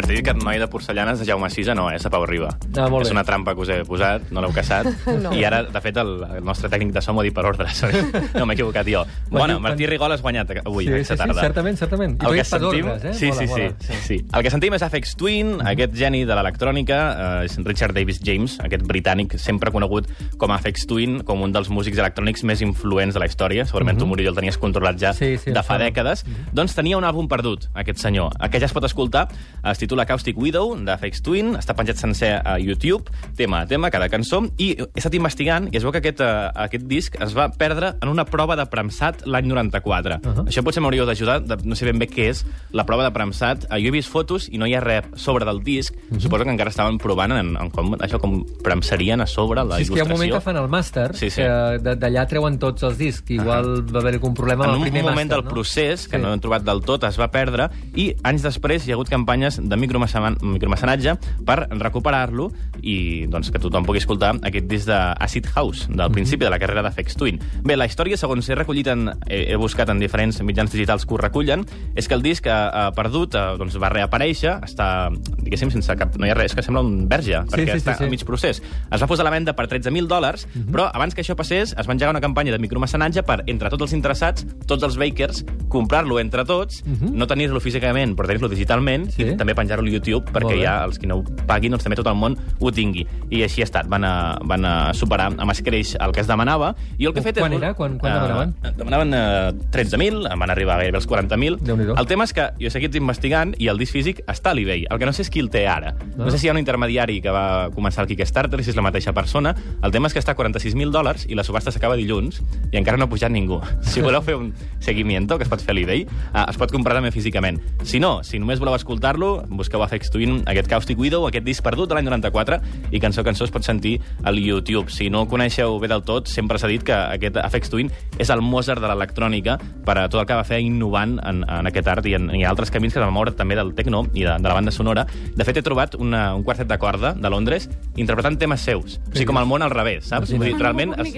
Cert, 0.00 0.10
he 0.10 0.16
dit 0.18 0.24
que 0.26 0.34
Noi 0.34 0.58
de 0.58 0.66
Porcellanes 0.70 1.20
de 1.20 1.26
Jaume 1.28 1.50
Sisa 1.50 1.74
no 1.74 1.88
és 1.92 2.04
a 2.06 2.10
Pau 2.10 2.24
Riba. 2.26 2.48
Ah, 2.76 2.88
molt 2.88 3.04
és 3.06 3.10
bé. 3.10 3.16
una 3.16 3.24
trampa 3.24 3.54
que 3.54 3.60
us 3.64 3.68
he 3.72 3.78
posat, 3.84 4.30
no 4.32 4.40
l'heu 4.44 4.52
caçat. 4.56 4.88
No. 5.20 5.32
I 5.36 5.42
ara, 5.44 5.62
de 5.68 5.80
fet, 5.84 5.96
el, 6.00 6.14
el 6.38 6.44
nostre 6.44 6.70
tècnic 6.72 6.92
de 6.94 7.00
so 7.04 7.12
m'ho 7.12 7.20
ha 7.20 7.24
dit 7.26 7.34
per 7.34 7.44
ordre. 7.44 7.66
sorry. 7.76 8.00
No, 8.34 8.46
m'he 8.46 8.54
equivocat 8.54 8.86
jo. 8.88 9.02
Bueno, 9.28 9.58
quan- 9.58 9.62
Martí 9.70 9.86
Rigol 9.86 10.12
has 10.12 10.22
guanyat 10.22 10.50
avui, 10.64 10.86
Sí, 10.86 10.92
aquesta 10.94 11.14
sí, 11.16 11.20
sí, 11.20 11.26
tarda. 11.28 11.40
certament, 11.42 11.76
certament. 11.78 12.14
I 12.22 12.26
El 12.30 12.34
que 12.38 12.44
sentim... 12.44 12.86
ordres, 12.86 13.04
eh? 13.04 13.14
Sí, 13.14 13.26
Mola, 13.26 13.40
sí, 13.40 13.46
sí, 13.46 13.52
mola. 13.52 13.74
sí, 13.80 13.94
sí. 14.06 14.18
El 14.32 14.42
que 14.46 14.50
sentim 14.54 14.74
és 14.78 14.82
Afex 14.86 15.16
Twin, 15.20 15.50
aquest 15.66 15.94
geni 15.98 16.22
de 16.24 16.34
l'electrònica, 16.38 17.00
eh, 17.42 17.44
és 17.50 17.58
Richard 17.66 17.92
Davis 17.94 18.20
James, 18.24 18.56
aquest 18.64 18.86
britànic 18.88 19.36
sempre 19.38 19.70
conegut 19.74 20.08
com 20.38 20.50
Afex 20.54 20.86
Twin, 20.86 21.20
com 21.28 21.42
un 21.42 21.52
dels 21.52 21.68
músics 21.68 21.98
electrònics 22.00 22.44
més 22.48 22.62
influents 22.64 23.12
de 23.14 23.20
la 23.20 23.26
història. 23.28 23.66
Segurament 23.68 23.98
tu, 24.00 24.06
Murillo, 24.06 24.30
el 24.32 24.36
tenies 24.38 24.56
controlat 24.58 24.96
ja. 25.02 25.12
Sí, 25.12 25.34
sí, 25.36 25.50
de 25.52 25.62
fa 25.62 25.74
sona. 25.76 25.84
dècades. 25.90 26.24
Doncs 26.56 26.74
tenia 26.78 26.96
un 26.96 27.04
àlbum 27.04 27.28
perdut, 27.28 27.68
aquest 27.74 27.98
senyor, 27.98 28.32
que 28.50 28.58
ja 28.62 28.66
es 28.70 28.72
pot 28.72 28.84
escoltar. 28.88 29.26
Es 29.64 29.78
titula 29.78 29.89
Caustic 30.06 30.36
Widow, 30.38 30.76
d'Afex 30.84 31.22
Twin, 31.22 31.54
està 31.56 31.74
penjat 31.74 31.96
sencer 31.96 32.40
a 32.44 32.58
YouTube, 32.58 33.10
tema 33.36 33.60
a 33.62 33.66
tema, 33.66 33.90
cada 33.90 34.08
cançó, 34.08 34.42
i 34.58 34.72
he 34.78 34.86
estat 34.94 35.14
investigant 35.14 35.68
i 35.72 35.76
es 35.76 35.82
veu 35.82 35.92
que 35.92 35.98
aquest, 35.98 36.20
uh, 36.20 36.50
aquest 36.54 36.84
disc 36.86 37.16
es 37.20 37.34
va 37.36 37.48
perdre 37.50 37.94
en 38.00 38.08
una 38.08 38.24
prova 38.24 38.56
de 38.56 38.66
premsat 38.66 39.26
l'any 39.26 39.46
94. 39.46 40.20
Uh 40.24 40.30
-huh. 40.34 40.46
Això 40.46 40.62
potser 40.62 40.80
m'hauríeu 40.80 41.04
d'ajudar, 41.06 41.42
de- 41.44 41.56
no 41.64 41.74
sé 41.74 41.84
ben 41.86 41.98
bé 41.98 42.06
què 42.08 42.28
és 42.30 42.44
la 42.72 42.84
prova 42.84 43.04
de 43.04 43.10
premsat. 43.10 43.64
Uh, 43.70 43.74
jo 43.80 43.88
he 43.88 43.90
vist 43.90 44.08
fotos 44.10 44.48
i 44.50 44.58
no 44.58 44.66
hi 44.66 44.74
ha 44.74 44.80
res 44.80 45.04
sobre 45.14 45.44
del 45.44 45.62
disc. 45.62 45.94
Uh 45.94 46.16
-huh. 46.16 46.20
Suposo 46.20 46.44
que 46.44 46.50
encara 46.50 46.70
estaven 46.70 46.98
provant 46.98 47.32
en, 47.32 47.56
en 47.56 47.70
com, 47.70 47.92
això 47.94 48.18
com 48.20 48.44
premsarien 48.62 49.20
a 49.20 49.26
sobre 49.26 49.64
la 49.64 49.76
Sí, 49.76 49.82
és 49.82 49.90
que 49.90 49.96
hi 49.96 50.00
ha 50.00 50.04
un 50.04 50.10
il·lustració. 50.10 50.12
moment 50.12 50.32
que 50.32 50.40
fan 50.40 50.56
el 50.56 50.68
màster, 50.68 51.14
Sí, 51.14 51.30
sí. 51.30 51.42
que 51.42 51.48
de- 51.82 51.96
d'allà 51.96 52.26
treuen 52.26 52.58
tots 52.58 52.82
els 52.82 52.98
discs. 52.98 53.30
Igual 53.30 53.84
va 53.94 54.00
haver 54.00 54.14
algun 54.14 54.34
problema 54.34 54.64
en 54.64 54.70
un 54.70 54.76
el 54.76 54.82
primer 54.82 55.02
moment 55.02 55.30
màster, 55.30 55.42
del 55.42 55.52
procés, 55.52 56.08
que 56.08 56.16
Sí. 56.16 56.22
no 56.22 56.32
hem 56.32 56.40
trobat 56.40 56.62
del 56.62 56.80
tot, 56.82 57.04
es 57.04 57.18
va 57.18 57.30
perdre, 57.30 57.68
i 57.94 58.14
anys 58.22 58.42
després 58.42 58.86
hi 58.86 58.90
ha 58.92 58.94
hagut 58.94 59.08
campanyes 59.08 59.60
de 59.62 59.76
micromecenatge 59.80 61.16
per 61.46 61.66
recuperar-lo 61.70 62.50
i 62.82 63.26
doncs, 63.30 63.50
que 63.50 63.58
tothom 63.62 63.84
pugui 63.86 63.98
escoltar 64.02 64.34
aquest 64.42 64.66
disc 64.70 64.86
d'Acid 64.88 65.46
House, 65.54 65.88
Mhm. 65.88 65.96
del 65.96 66.10
principi 66.12 66.44
de 66.44 66.50
la 66.50 66.58
carrera 66.58 66.82
d'Afex 66.82 67.16
Twin. 67.16 67.38
Bé, 67.64 67.76
la 67.76 67.86
història, 67.86 68.16
segons 68.16 68.48
he 68.48 68.54
recollit 68.54 68.86
en, 68.88 69.08
he, 69.28 69.52
he 69.52 69.56
buscat 69.56 69.88
en 69.90 69.98
diferents 69.98 70.40
mitjans 70.42 70.72
digitals 70.72 71.04
que 71.06 71.14
ho 71.14 71.18
recullen, 71.18 71.64
és 71.94 72.08
que 72.08 72.14
el 72.14 72.22
disc 72.22 72.46
ha, 72.46 72.68
ha 72.86 72.92
perdut, 72.92 73.34
eh, 73.34 73.56
doncs 73.58 73.76
va 73.80 73.88
reaparèixer, 73.90 74.60
està, 74.64 75.10
diguéssim, 75.42 75.70
sense 75.70 75.96
cap... 75.96 76.16
No 76.16 76.26
hi 76.26 76.30
ha 76.30 76.34
res, 76.34 76.54
que 76.54 76.62
sembla 76.62 76.82
un 76.82 77.08
verge, 77.08 77.40
perquè 77.50 77.72
sí, 77.72 77.78
està 77.80 77.96
sí. 77.96 78.04
a 78.04 78.08
mig 78.10 78.24
procés. 78.24 78.62
Es 78.90 79.02
va 79.02 79.06
posar 79.06 79.22
a 79.24 79.30
la 79.30 79.34
venda 79.34 79.54
per 79.56 79.66
13.000 79.68 80.06
dòlars, 80.08 80.46
Mhm. 80.54 80.72
però 80.72 80.90
abans 80.92 81.14
que 81.14 81.22
això 81.22 81.34
passés 81.36 81.74
es 81.78 81.88
va 81.88 81.92
engegar 81.92 82.10
una 82.10 82.20
campanya 82.20 82.52
de 82.52 82.58
micromecenatge 82.58 83.22
per, 83.22 83.42
entre 83.46 83.68
tots 83.70 83.82
els 83.82 83.92
interessats, 83.92 84.46
tots 84.66 84.82
els 84.84 84.96
bakers, 84.96 85.44
comprar-lo 85.68 86.18
entre 86.20 86.44
tots, 86.44 86.82
no 87.00 87.26
tenir-lo 87.26 87.60
físicament, 87.60 88.16
però 88.16 88.26
tenir-lo 88.26 88.48
digitalment, 88.48 89.06
Mhm. 89.06 89.10
Sí. 89.10 89.22
i 89.22 89.36
també 89.36 89.54
penjar-lo 89.60 89.86
a 89.86 89.92
YouTube, 89.92 90.24
perquè 90.32 90.56
ja 90.62 90.78
els 90.88 90.98
que 90.98 91.06
no 91.10 91.20
ho 91.20 91.24
paguin, 91.46 91.76
doncs 91.76 91.84
també 91.86 91.96
tot 92.00 92.08
el 92.10 92.16
món 92.18 92.36
ho 92.58 92.72
tingui. 92.74 93.06
I 93.30 93.44
així 93.46 93.62
ha 93.62 93.68
estat. 93.68 93.86
Van, 93.90 94.04
a, 94.04 94.38
van 94.44 94.64
a 94.64 94.74
superar 94.96 95.30
amb 95.36 95.52
escreix 95.52 95.94
el 96.00 96.12
que 96.16 96.24
es 96.24 96.28
demanava. 96.30 96.72
I 96.98 97.06
el 97.06 97.14
que 97.14 97.20
he 97.20 97.26
fet 97.28 97.38
Quan 97.40 97.52
és... 97.54 97.60
era? 97.62 97.74
Quan- 97.78 97.98
quan 98.00 98.16
demanaven? 98.16 98.54
Eh, 98.64 98.72
demanaven 98.78 99.14
eh, 99.14 99.52
13.000, 99.70 100.26
van 100.38 100.50
arribar 100.50 100.78
gairebé 100.80 100.98
als 100.98 101.08
40.000. 101.08 101.58
Déu-n'hi-do. 101.60 101.94
El 102.00 102.06
tema 102.10 102.24
és 102.24 102.32
que 102.36 102.48
jo 102.60 102.66
he 102.68 102.72
seguit 102.74 102.94
investigant 102.98 103.54
i 103.58 103.68
el 103.72 103.78
disc 103.80 103.92
físic 103.94 104.22
està 104.30 104.50
a 104.52 104.54
l'eBay. 104.56 104.86
El 104.90 104.98
que 104.98 105.06
no 105.08 105.12
sé 105.16 105.22
és 105.26 105.30
qui 105.30 105.40
el 105.44 105.50
té 105.52 105.66
ara. 105.68 105.94
No, 106.16 106.26
Ah. 106.26 106.30
sé 106.30 106.38
si 106.38 106.46
hi 106.46 106.50
ha 106.50 106.52
un 106.54 106.58
intermediari 106.62 107.20
que 107.20 107.30
va 107.34 107.68
començar 107.74 108.02
el 108.04 108.08
Kickstarter, 108.10 108.62
si 108.64 108.70
és 108.70 108.76
la 108.76 108.82
mateixa 108.86 109.12
persona. 109.12 109.54
El 109.82 109.90
tema 109.92 110.06
és 110.08 110.14
que 110.14 110.20
està 110.22 110.32
a 110.32 110.36
46.000 110.38 110.90
dòlars 110.94 111.26
i 111.28 111.34
la 111.34 111.44
subhasta 111.44 111.70
s'acaba 111.74 111.96
dilluns 111.96 112.40
i 112.72 112.76
encara 112.78 112.96
no 112.96 113.04
ha 113.04 113.10
pujat 113.10 113.30
ningú. 113.30 113.60
Si 113.90 114.00
voleu 114.00 114.22
fer 114.22 114.36
un 114.36 114.52
seguimiento, 114.78 115.36
que 115.36 115.44
es 115.44 115.50
pot 115.50 115.60
fer 115.60 115.72
a 115.72 115.74
l'eBay, 115.74 116.02
eh, 116.06 116.44
es 116.48 116.56
pot 116.56 116.70
comprar 116.72 116.94
també 116.96 117.10
físicament. 117.10 117.58
Si 117.82 117.98
no, 118.00 118.22
si 118.24 118.38
només 118.38 118.60
voleu 118.60 118.74
escoltar-lo, 118.76 119.44
busqueu 119.50 119.82
a 119.82 119.88
Fex 119.90 120.10
Twin, 120.10 120.40
aquest 120.50 120.68
Caustic 120.70 120.98
Widow, 120.98 121.26
aquest 121.28 121.44
disc 121.46 121.64
perdut 121.64 121.90
de 121.90 121.96
l'any 121.98 122.06
94, 122.08 122.60
i 122.90 123.00
Cançó 123.02 123.24
Cançó 123.26 123.46
es 123.46 123.52
pot 123.52 123.66
sentir 123.66 123.98
al 124.24 124.38
YouTube. 124.38 124.90
Si 124.92 125.10
no 125.10 125.24
el 125.24 125.30
coneixeu 125.30 125.78
bé 125.82 125.90
del 125.90 126.04
tot, 126.06 126.30
sempre 126.30 126.58
s'ha 126.58 126.70
dit 126.70 126.84
que 126.86 126.94
aquest 126.94 127.36
Afex 127.42 127.72
Twin 127.72 127.90
és 128.18 128.30
el 128.30 128.42
Mozart 128.44 128.82
de 128.82 128.90
l'electrònica 128.90 129.58
per 129.86 129.98
a 129.98 130.08
tot 130.08 130.22
el 130.22 130.28
que 130.28 130.38
va 130.38 130.46
fer 130.46 130.60
innovant 130.64 131.18
en, 131.26 131.42
en 131.44 131.70
aquest 131.70 131.90
art 131.90 132.06
i 132.06 132.14
en, 132.18 132.30
i 132.36 132.44
altres 132.46 132.72
camins 132.72 132.94
que 132.94 133.00
es 133.00 133.04
van 133.04 133.14
moure 133.14 133.34
també 133.36 133.58
del 133.58 133.74
techno 133.76 134.04
i 134.14 134.24
de, 134.24 134.36
de 134.38 134.48
la 134.48 134.54
banda 134.56 134.74
sonora. 134.74 135.06
De 135.36 135.46
fet, 135.46 135.60
he 135.60 135.64
trobat 135.66 135.96
una, 135.98 136.30
un 136.36 136.44
quartet 136.46 136.68
de 136.70 136.78
corda 136.80 137.12
de 137.16 137.32
Londres 137.32 137.68
interpretant 138.00 138.38
temes 138.40 138.62
seus. 138.64 138.98
O 139.10 139.14
sigui, 139.14 139.28
com 139.30 139.40
el 139.40 139.48
món 139.50 139.64
al 139.66 139.72
revés, 139.74 140.06
saps? 140.10 140.32
Vull 140.34 140.50
dir, 140.50 140.56
realment 140.60 140.94
es, 141.00 141.14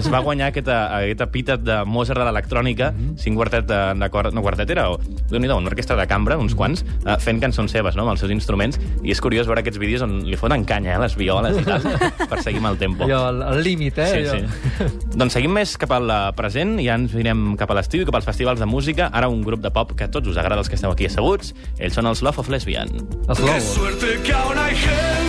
es 0.00 0.10
va 0.12 0.22
guanyar 0.24 0.50
aquesta, 0.52 0.80
aquest 0.98 1.22
epítet 1.26 1.64
de 1.66 1.80
Mozart 1.88 2.20
de 2.20 2.28
l'electrònica, 2.28 2.90
cinc 3.22 3.38
quartet 3.38 3.68
de, 3.68 3.80
de 4.00 4.10
corda, 4.12 4.34
no 4.34 4.44
quartet 4.44 4.72
era, 4.74 4.88
o 4.92 4.98
déu 5.30 5.40
nhi 5.40 5.50
una 5.50 5.70
orquestra 5.70 5.96
de 5.98 6.06
cambra, 6.10 6.38
uns 6.40 6.56
quants, 6.58 6.84
eh, 7.04 7.16
fent 7.22 7.40
cançons 7.42 7.75
seves, 7.76 7.98
no?, 7.98 8.06
amb 8.06 8.14
els 8.16 8.24
seus 8.24 8.32
instruments, 8.34 8.80
i 9.04 9.12
és 9.14 9.20
curiós 9.22 9.48
veure 9.48 9.62
aquests 9.62 9.80
vídeos 9.82 10.04
on 10.06 10.18
li 10.26 10.38
foten 10.40 10.64
canya, 10.68 10.94
eh, 10.96 11.02
les 11.04 11.16
violes 11.18 11.60
i 11.60 11.66
tal, 11.66 11.84
per 12.30 12.40
seguir 12.42 12.62
amb 12.64 12.72
el 12.72 12.80
tempo. 12.80 13.06
Allò, 13.06 13.22
el, 13.30 13.42
el 13.52 13.62
límit, 13.66 14.00
eh? 14.02 14.08
Sí, 14.10 14.24
allò. 14.24 14.40
sí. 14.40 15.12
doncs 15.16 15.36
seguim 15.36 15.54
més 15.56 15.76
cap 15.80 15.92
al 15.96 16.10
present, 16.38 16.76
ja 16.82 16.96
ens 16.98 17.14
anirem 17.16 17.52
cap 17.60 17.72
a 17.72 17.78
l'estiu 17.78 18.04
i 18.04 18.08
cap 18.08 18.18
als 18.20 18.28
festivals 18.28 18.62
de 18.62 18.68
música. 18.70 19.10
Ara 19.12 19.30
un 19.32 19.44
grup 19.46 19.62
de 19.64 19.72
pop 19.74 19.94
que 19.96 20.08
a 20.08 20.12
tots 20.12 20.32
us 20.32 20.40
agrada 20.40 20.64
els 20.64 20.72
que 20.72 20.78
esteu 20.80 20.92
aquí 20.92 21.08
asseguts. 21.10 21.54
Ells 21.78 21.96
són 21.98 22.08
els 22.10 22.24
Love 22.26 22.42
of 22.42 22.52
Lesbian. 22.52 22.92
Els 23.28 23.38
Qué 23.38 23.46
Lobos. 23.46 23.72
suerte 23.76 24.18
que 24.24 24.32
aún 24.32 24.58
hay 24.58 24.74
gente 24.74 25.25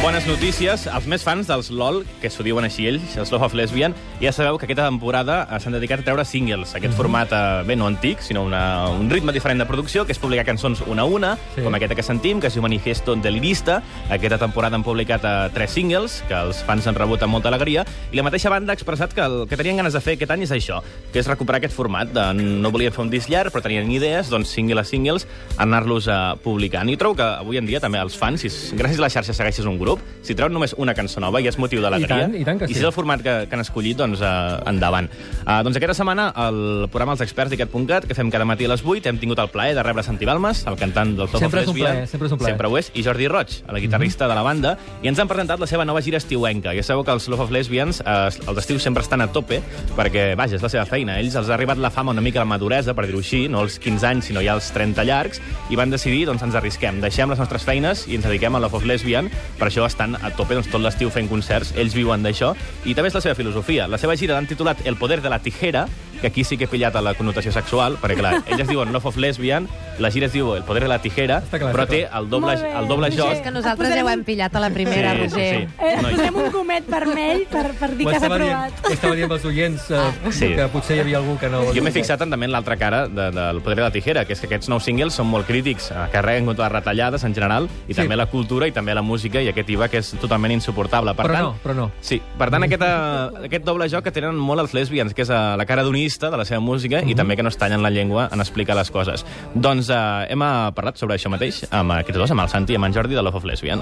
Bones 0.00 0.24
notícies. 0.24 0.86
Els 0.88 1.04
més 1.12 1.20
fans 1.20 1.44
dels 1.44 1.66
LOL, 1.76 1.98
que 2.22 2.30
s'ho 2.32 2.40
diuen 2.42 2.64
així 2.64 2.86
ells, 2.88 3.18
els 3.20 3.28
Love 3.34 3.44
of 3.50 3.54
Lesbian, 3.58 3.92
ja 4.22 4.30
sabeu 4.32 4.56
que 4.56 4.64
aquesta 4.64 4.86
temporada 4.86 5.42
eh, 5.44 5.58
s'han 5.60 5.74
dedicat 5.76 6.00
a 6.00 6.04
treure 6.06 6.24
singles. 6.24 6.72
Aquest 6.78 6.94
format, 6.96 7.28
eh, 7.36 7.66
bé, 7.68 7.76
no 7.76 7.84
antic, 7.84 8.22
sinó 8.24 8.46
una, 8.48 8.88
un 8.88 9.10
ritme 9.12 9.34
diferent 9.36 9.60
de 9.60 9.66
producció, 9.68 10.06
que 10.08 10.14
és 10.16 10.20
publicar 10.22 10.46
cançons 10.48 10.80
una 10.88 11.04
a 11.04 11.04
una, 11.04 11.34
Sí. 11.54 11.60
com 11.60 11.76
aquesta 11.76 11.94
que 11.98 12.02
sentim, 12.02 12.40
que 12.40 12.48
es 12.48 12.56
diu 12.56 12.62
Manifesto 12.64 13.14
Delirista. 13.14 13.82
Aquesta 14.08 14.38
temporada 14.40 14.74
han 14.80 14.86
publicat 14.86 15.26
eh, 15.28 15.50
tres 15.52 15.76
singles, 15.76 16.22
que 16.26 16.34
els 16.46 16.62
fans 16.64 16.88
han 16.88 16.96
rebut 16.96 17.20
amb 17.22 17.36
molta 17.36 17.52
alegria, 17.52 17.84
i 18.10 18.16
la 18.16 18.24
mateixa 18.24 18.48
banda 18.48 18.72
ha 18.72 18.78
expressat 18.80 19.12
que 19.12 19.20
el 19.20 19.44
que 19.52 19.58
tenien 19.60 19.76
ganes 19.82 19.92
de 19.92 20.00
fer 20.00 20.16
aquest 20.16 20.32
any 20.32 20.46
és 20.48 20.56
això, 20.56 20.80
que 21.12 21.20
és 21.20 21.28
recuperar 21.28 21.60
aquest 21.60 21.76
format. 21.76 22.08
De, 22.08 22.24
no 22.40 22.72
volien 22.72 22.96
fer 22.96 23.04
un 23.04 23.12
disc 23.12 23.28
llarg, 23.28 23.52
però 23.52 23.60
tenien 23.68 23.92
idees, 23.92 24.32
doncs 24.32 24.48
single 24.48 24.80
a 24.80 24.84
singles, 24.88 25.28
anar-los 25.60 26.08
uh, 26.08 26.38
publicant. 26.40 26.88
I 26.88 26.96
trobo 26.96 27.20
que 27.20 27.28
avui 27.44 27.60
en 27.60 27.68
dia 27.68 27.84
també 27.84 28.00
els 28.00 28.16
fans, 28.16 28.40
si, 28.40 28.48
gràcies 28.80 28.96
a 28.96 29.04
la 29.04 29.12
xarxa 29.12 29.36
segueixes 29.36 29.68
un 29.68 29.76
grup, 29.76 29.89
si 30.22 30.36
treuen 30.36 30.52
només 30.54 30.74
una 30.78 30.94
cançó 30.96 31.22
nova 31.22 31.40
ja 31.42 31.50
és 31.52 31.58
motiu 31.60 31.82
d'alegria. 31.82 32.16
I 32.16 32.26
tant, 32.26 32.36
i 32.36 32.44
tant 32.46 32.60
que 32.60 32.68
I 32.68 32.72
sí. 32.72 32.76
si 32.76 32.82
és 32.82 32.88
el 32.88 32.94
format 32.94 33.22
que, 33.24 33.34
que 33.48 33.56
han 33.56 33.64
escollit, 33.64 33.98
doncs 34.00 34.22
uh, 34.22 34.60
endavant. 34.70 35.08
Uh, 35.42 35.60
doncs 35.66 35.80
aquesta 35.80 35.96
setmana, 36.02 36.28
el 36.46 36.60
programa 36.92 37.16
Els 37.16 37.24
Experts 37.24 37.52
d'Icat.cat, 37.54 38.06
que 38.08 38.16
fem 38.18 38.30
cada 38.32 38.46
matí 38.48 38.68
a 38.68 38.72
les 38.74 38.84
8, 38.84 39.08
hem 39.10 39.20
tingut 39.22 39.40
el 39.42 39.50
plaer 39.52 39.74
de 39.78 39.84
rebre 39.86 40.04
Santi 40.06 40.28
Balmes, 40.28 40.64
el 40.70 40.78
cantant 40.80 41.16
del 41.18 41.30
Top 41.30 41.42
Sempre 41.42 41.64
of 41.64 41.70
Lesbian. 41.70 41.96
plaer, 41.96 42.10
sempre 42.10 42.28
és 42.28 42.36
un 42.36 42.42
plaer. 42.42 42.54
Sempre 42.54 42.68
ho 42.68 42.78
és. 42.78 42.90
I 42.94 43.04
Jordi 43.06 43.28
Roig, 43.32 43.56
el 43.66 43.80
guitarrista 43.80 44.28
de 44.28 44.36
la 44.36 44.44
banda, 44.46 44.76
i 45.02 45.10
ens 45.10 45.20
han 45.22 45.30
presentat 45.30 45.60
la 45.62 45.68
seva 45.70 45.86
nova 45.88 46.02
gira 46.04 46.20
estiuenca. 46.20 46.74
Ja 46.76 46.84
sabeu 46.86 47.04
que 47.06 47.16
els 47.16 47.28
Love 47.32 47.46
of 47.48 47.54
Lesbians, 47.54 48.02
eh, 48.04 48.18
els 48.46 48.62
estius 48.62 48.84
sempre 48.86 49.02
estan 49.02 49.24
a 49.24 49.30
tope, 49.32 49.60
perquè, 49.96 50.34
vaja, 50.38 50.56
és 50.56 50.64
la 50.64 50.72
seva 50.72 50.84
feina. 50.88 51.18
Ells 51.20 51.36
els 51.40 51.48
ha 51.48 51.56
arribat 51.56 51.80
la 51.80 51.90
fama 51.90 52.12
una 52.12 52.24
mica 52.24 52.42
la 52.42 52.48
maduresa, 52.48 52.94
per 52.94 53.06
dir-ho 53.08 53.22
així, 53.22 53.46
no 53.48 53.64
als 53.64 53.78
15 53.78 54.06
anys, 54.06 54.30
sinó 54.30 54.44
ja 54.44 54.54
als 54.58 54.70
30 54.74 55.04
llargs, 55.08 55.40
i 55.70 55.78
van 55.80 55.90
decidir, 55.90 56.26
doncs 56.28 56.44
ens 56.46 56.58
arrisquem, 56.58 57.00
deixem 57.00 57.30
les 57.30 57.40
nostres 57.40 57.64
feines 57.66 58.06
i 58.08 58.18
ens 58.18 58.26
dediquem 58.26 58.54
a 58.54 58.60
Love 58.60 58.80
of 58.80 58.86
Lesbian, 58.88 59.30
per 59.58 59.68
això 59.68 59.79
estan 59.86 60.16
a 60.16 60.32
tope 60.36 60.56
doncs, 60.56 60.70
tot 60.72 60.82
l'estiu 60.82 61.10
fent 61.14 61.28
concerts, 61.30 61.74
ells 61.78 61.94
viuen 61.96 62.24
d'això, 62.24 62.52
i 62.84 62.94
també 62.94 63.08
és 63.12 63.16
la 63.16 63.24
seva 63.24 63.36
filosofia. 63.38 63.88
La 63.88 63.98
seva 63.98 64.16
gira 64.16 64.34
l'han 64.34 64.48
titulat 64.50 64.84
El 64.86 64.98
poder 65.00 65.20
de 65.22 65.32
la 65.32 65.38
tijera, 65.40 65.86
que 66.20 66.26
aquí 66.28 66.44
sí 66.44 66.56
que 66.56 66.64
he 66.64 66.68
pillat 66.68 66.94
a 66.96 67.00
la 67.02 67.14
connotació 67.14 67.52
sexual, 67.52 67.96
perquè 68.00 68.16
clar, 68.18 68.34
ells 68.48 68.60
es 68.60 68.68
diuen 68.68 68.92
Love 68.92 69.06
of 69.08 69.16
Lesbian, 69.16 69.68
la 69.98 70.10
gira 70.10 70.26
es 70.26 70.32
diu 70.32 70.54
El 70.56 70.62
poder 70.64 70.82
de 70.84 70.88
la 70.88 70.98
tijera, 71.00 71.42
però 71.50 71.86
té 71.88 72.06
el 72.12 72.28
doble, 72.30 72.54
el 72.54 72.88
doble 72.88 73.08
Roger, 73.10 73.20
joc. 73.22 73.32
És 73.32 73.40
que 73.44 73.50
nosaltres 73.50 73.94
ja 73.94 74.04
ho 74.04 74.08
hem 74.08 74.24
pillat 74.24 74.54
a 74.56 74.60
la 74.60 74.70
primera, 74.70 75.12
Sí, 75.14 75.18
sí, 75.18 75.24
Roger. 75.34 75.60
sí. 75.60 75.74
Eh, 75.80 75.96
No, 76.00 76.08
posem 76.10 76.36
un 76.36 76.50
comet 76.52 76.86
vermell 76.88 77.46
per, 77.50 77.64
per 77.78 77.90
dir 77.96 78.06
Ho 78.06 78.10
que 78.10 78.20
s'ha 78.20 78.28
provat. 78.30 78.72
ho 78.88 78.92
estava 78.92 79.14
dient 79.14 79.32
als 79.32 79.44
oients, 79.44 79.90
eh, 79.90 80.00
Sí. 80.30 80.48
que 80.54 80.68
potser 80.72 80.96
hi 80.96 81.00
havia 81.00 81.18
algú 81.18 81.36
que 81.38 81.48
no... 81.48 81.64
Jo 81.74 81.82
m'he 81.82 81.92
fixat 81.92 82.20
en, 82.22 82.30
també 82.30 82.46
en 82.46 82.52
l'altra 82.52 82.76
cara 82.76 83.06
de, 83.08 83.30
del 83.30 83.60
poder 83.60 83.76
de 83.76 83.82
la 83.82 83.90
tijera, 83.90 84.24
que 84.24 84.32
és 84.32 84.40
que 84.40 84.46
aquests 84.46 84.68
nous 84.68 84.82
singles 84.84 85.12
són 85.14 85.26
molt 85.28 85.46
crítics, 85.46 85.90
eh, 85.90 86.06
carreguen 86.12 86.46
contra 86.46 86.64
les 86.66 86.72
retallades 86.72 87.24
en 87.24 87.34
general, 87.34 87.68
i 87.88 87.94
Sí. 87.94 88.00
també 88.00 88.16
la 88.16 88.26
cultura 88.26 88.66
i 88.68 88.72
també 88.72 88.94
la 88.94 89.02
música, 89.02 89.40
i 89.42 89.48
aquest 89.48 89.68
IVA 89.70 89.88
que 89.88 89.98
és 89.98 90.12
totalment 90.20 90.52
insuportable. 90.52 91.14
Per 91.14 91.26
Però 91.26 91.32
tant, 91.34 91.44
no, 91.44 91.56
però 91.62 91.74
no. 91.74 91.90
Sí, 92.00 92.20
per 92.38 92.50
tant, 92.50 92.62
aquest, 92.64 92.82
eh, 92.82 93.46
aquest 93.46 93.64
doble 93.64 93.88
joc 93.88 94.04
que 94.04 94.12
tenen 94.12 94.36
molt 94.36 94.60
els 94.60 94.72
lesbians, 94.74 95.12
que 95.14 95.22
és 95.22 95.30
eh, 95.30 95.54
la 95.56 95.66
cara 95.66 95.82
donista 96.10 96.30
de 96.30 96.36
la 96.36 96.44
seva 96.44 96.60
música 96.60 97.00
Mhm. 97.02 97.08
i 97.10 97.14
també 97.14 97.36
que 97.36 97.42
no 97.42 97.48
es 97.50 97.56
tallen 97.56 97.82
la 97.82 97.90
llengua 97.90 98.28
en 98.32 98.40
explicar 98.40 98.74
les 98.76 98.90
coses. 98.90 99.24
Doncs 99.54 99.88
eh, 99.90 100.26
hem 100.30 100.42
eh, 100.42 100.72
parlat 100.74 100.96
sobre 100.98 101.14
això 101.16 101.30
mateix 101.30 101.64
amb 101.70 101.92
aquests 101.92 102.18
dos, 102.18 102.30
amb 102.32 102.40
el 102.42 102.48
Santi 102.48 102.72
i 102.72 102.76
amb 102.76 102.86
en 102.86 102.92
Jordi 102.94 103.14
de 103.14 103.22
Love 103.22 103.36
of 103.38 103.44
Lesbian. 103.44 103.80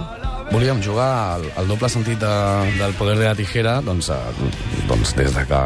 Volíem 0.50 0.82
jugar 0.82 1.34
al, 1.36 1.42
al 1.56 1.66
doble 1.68 1.88
sentit 1.88 2.18
de, 2.20 2.28
del 2.78 2.92
poder 2.94 3.16
de 3.18 3.24
la 3.24 3.34
tijera, 3.34 3.80
doncs, 3.80 4.10
eh, 4.10 4.14
doncs 4.88 5.14
des 5.16 5.34
de 5.34 5.44
que 5.46 5.60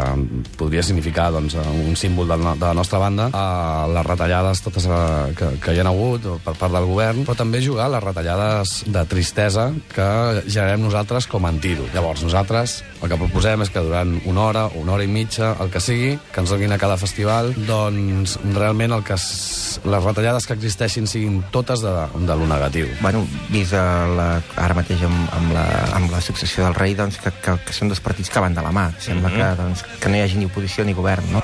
podria 0.56 0.82
significar 0.82 1.30
doncs, 1.32 1.54
eh, 1.54 1.58
un 1.88 1.96
símbol 1.96 2.28
no- 2.28 2.54
de 2.54 2.64
la 2.66 2.74
nostra 2.74 2.98
banda, 2.98 3.28
a 3.32 3.88
les 3.92 4.06
retallades 4.06 4.62
totes 4.62 4.86
eh, 4.86 5.34
que, 5.36 5.58
que 5.60 5.74
hi 5.74 5.80
ha 5.80 5.88
hagut 5.88 6.22
per 6.44 6.54
part 6.54 6.72
del 6.72 6.86
govern, 6.86 7.24
però 7.26 7.34
també 7.36 7.60
jugar 7.62 7.86
a 7.86 7.94
les 7.96 8.04
retallades 8.04 8.84
de 8.86 9.04
tristesa 9.06 9.72
que 9.94 10.42
generem 10.46 10.80
nosaltres 10.82 11.26
com 11.26 11.44
a 11.46 11.48
antídot. 11.50 11.90
Llavors, 11.94 12.22
nosaltres 12.22 12.84
el 13.02 13.08
que 13.10 13.16
proposem 13.18 13.62
és 13.62 13.70
que 13.70 13.80
durant 13.82 14.20
una 14.26 14.42
hora 14.46 14.66
o 14.66 14.78
una 14.82 14.92
hora 14.94 15.02
i 15.04 15.08
mitja, 15.10 15.56
el 15.60 15.70
que 15.70 15.80
sigui, 15.80 16.18
que 16.32 16.40
ens 16.40 16.51
donin 16.52 16.72
a 16.72 16.78
cada 16.78 16.98
festival, 17.00 17.50
doncs 17.66 18.36
realment 18.52 18.92
el 18.92 19.02
que 19.06 19.16
es, 19.16 19.80
les 19.88 20.04
retallades 20.04 20.46
que 20.46 20.54
existeixin 20.58 21.08
siguin 21.08 21.40
totes 21.50 21.80
de, 21.82 21.92
de 22.28 22.36
lo 22.36 22.46
negatiu. 22.46 22.86
bueno, 23.00 23.24
vist 23.50 23.72
a 23.74 24.06
la, 24.06 24.28
ara 24.60 24.76
mateix 24.78 25.02
amb, 25.08 25.24
amb, 25.38 25.54
la, 25.56 25.64
amb 25.96 26.12
la 26.12 26.20
successió 26.20 26.64
del 26.68 26.76
rei, 26.78 26.94
doncs, 26.98 27.18
que, 27.22 27.32
que, 27.42 27.56
que 27.66 27.72
són 27.76 27.88
dos 27.90 28.00
partits 28.04 28.30
que 28.30 28.40
van 28.44 28.54
de 28.54 28.62
la 28.62 28.70
mà. 28.72 28.90
Sembla 29.00 29.28
Mhm. 29.32 29.36
que, 29.40 29.50
doncs, 29.62 29.84
que 30.00 30.08
no 30.12 30.16
hi 30.16 30.20
hagi 30.26 30.38
ni 30.38 30.46
oposició 30.50 30.84
ni 30.84 30.92
govern, 30.92 31.24
no? 31.32 31.42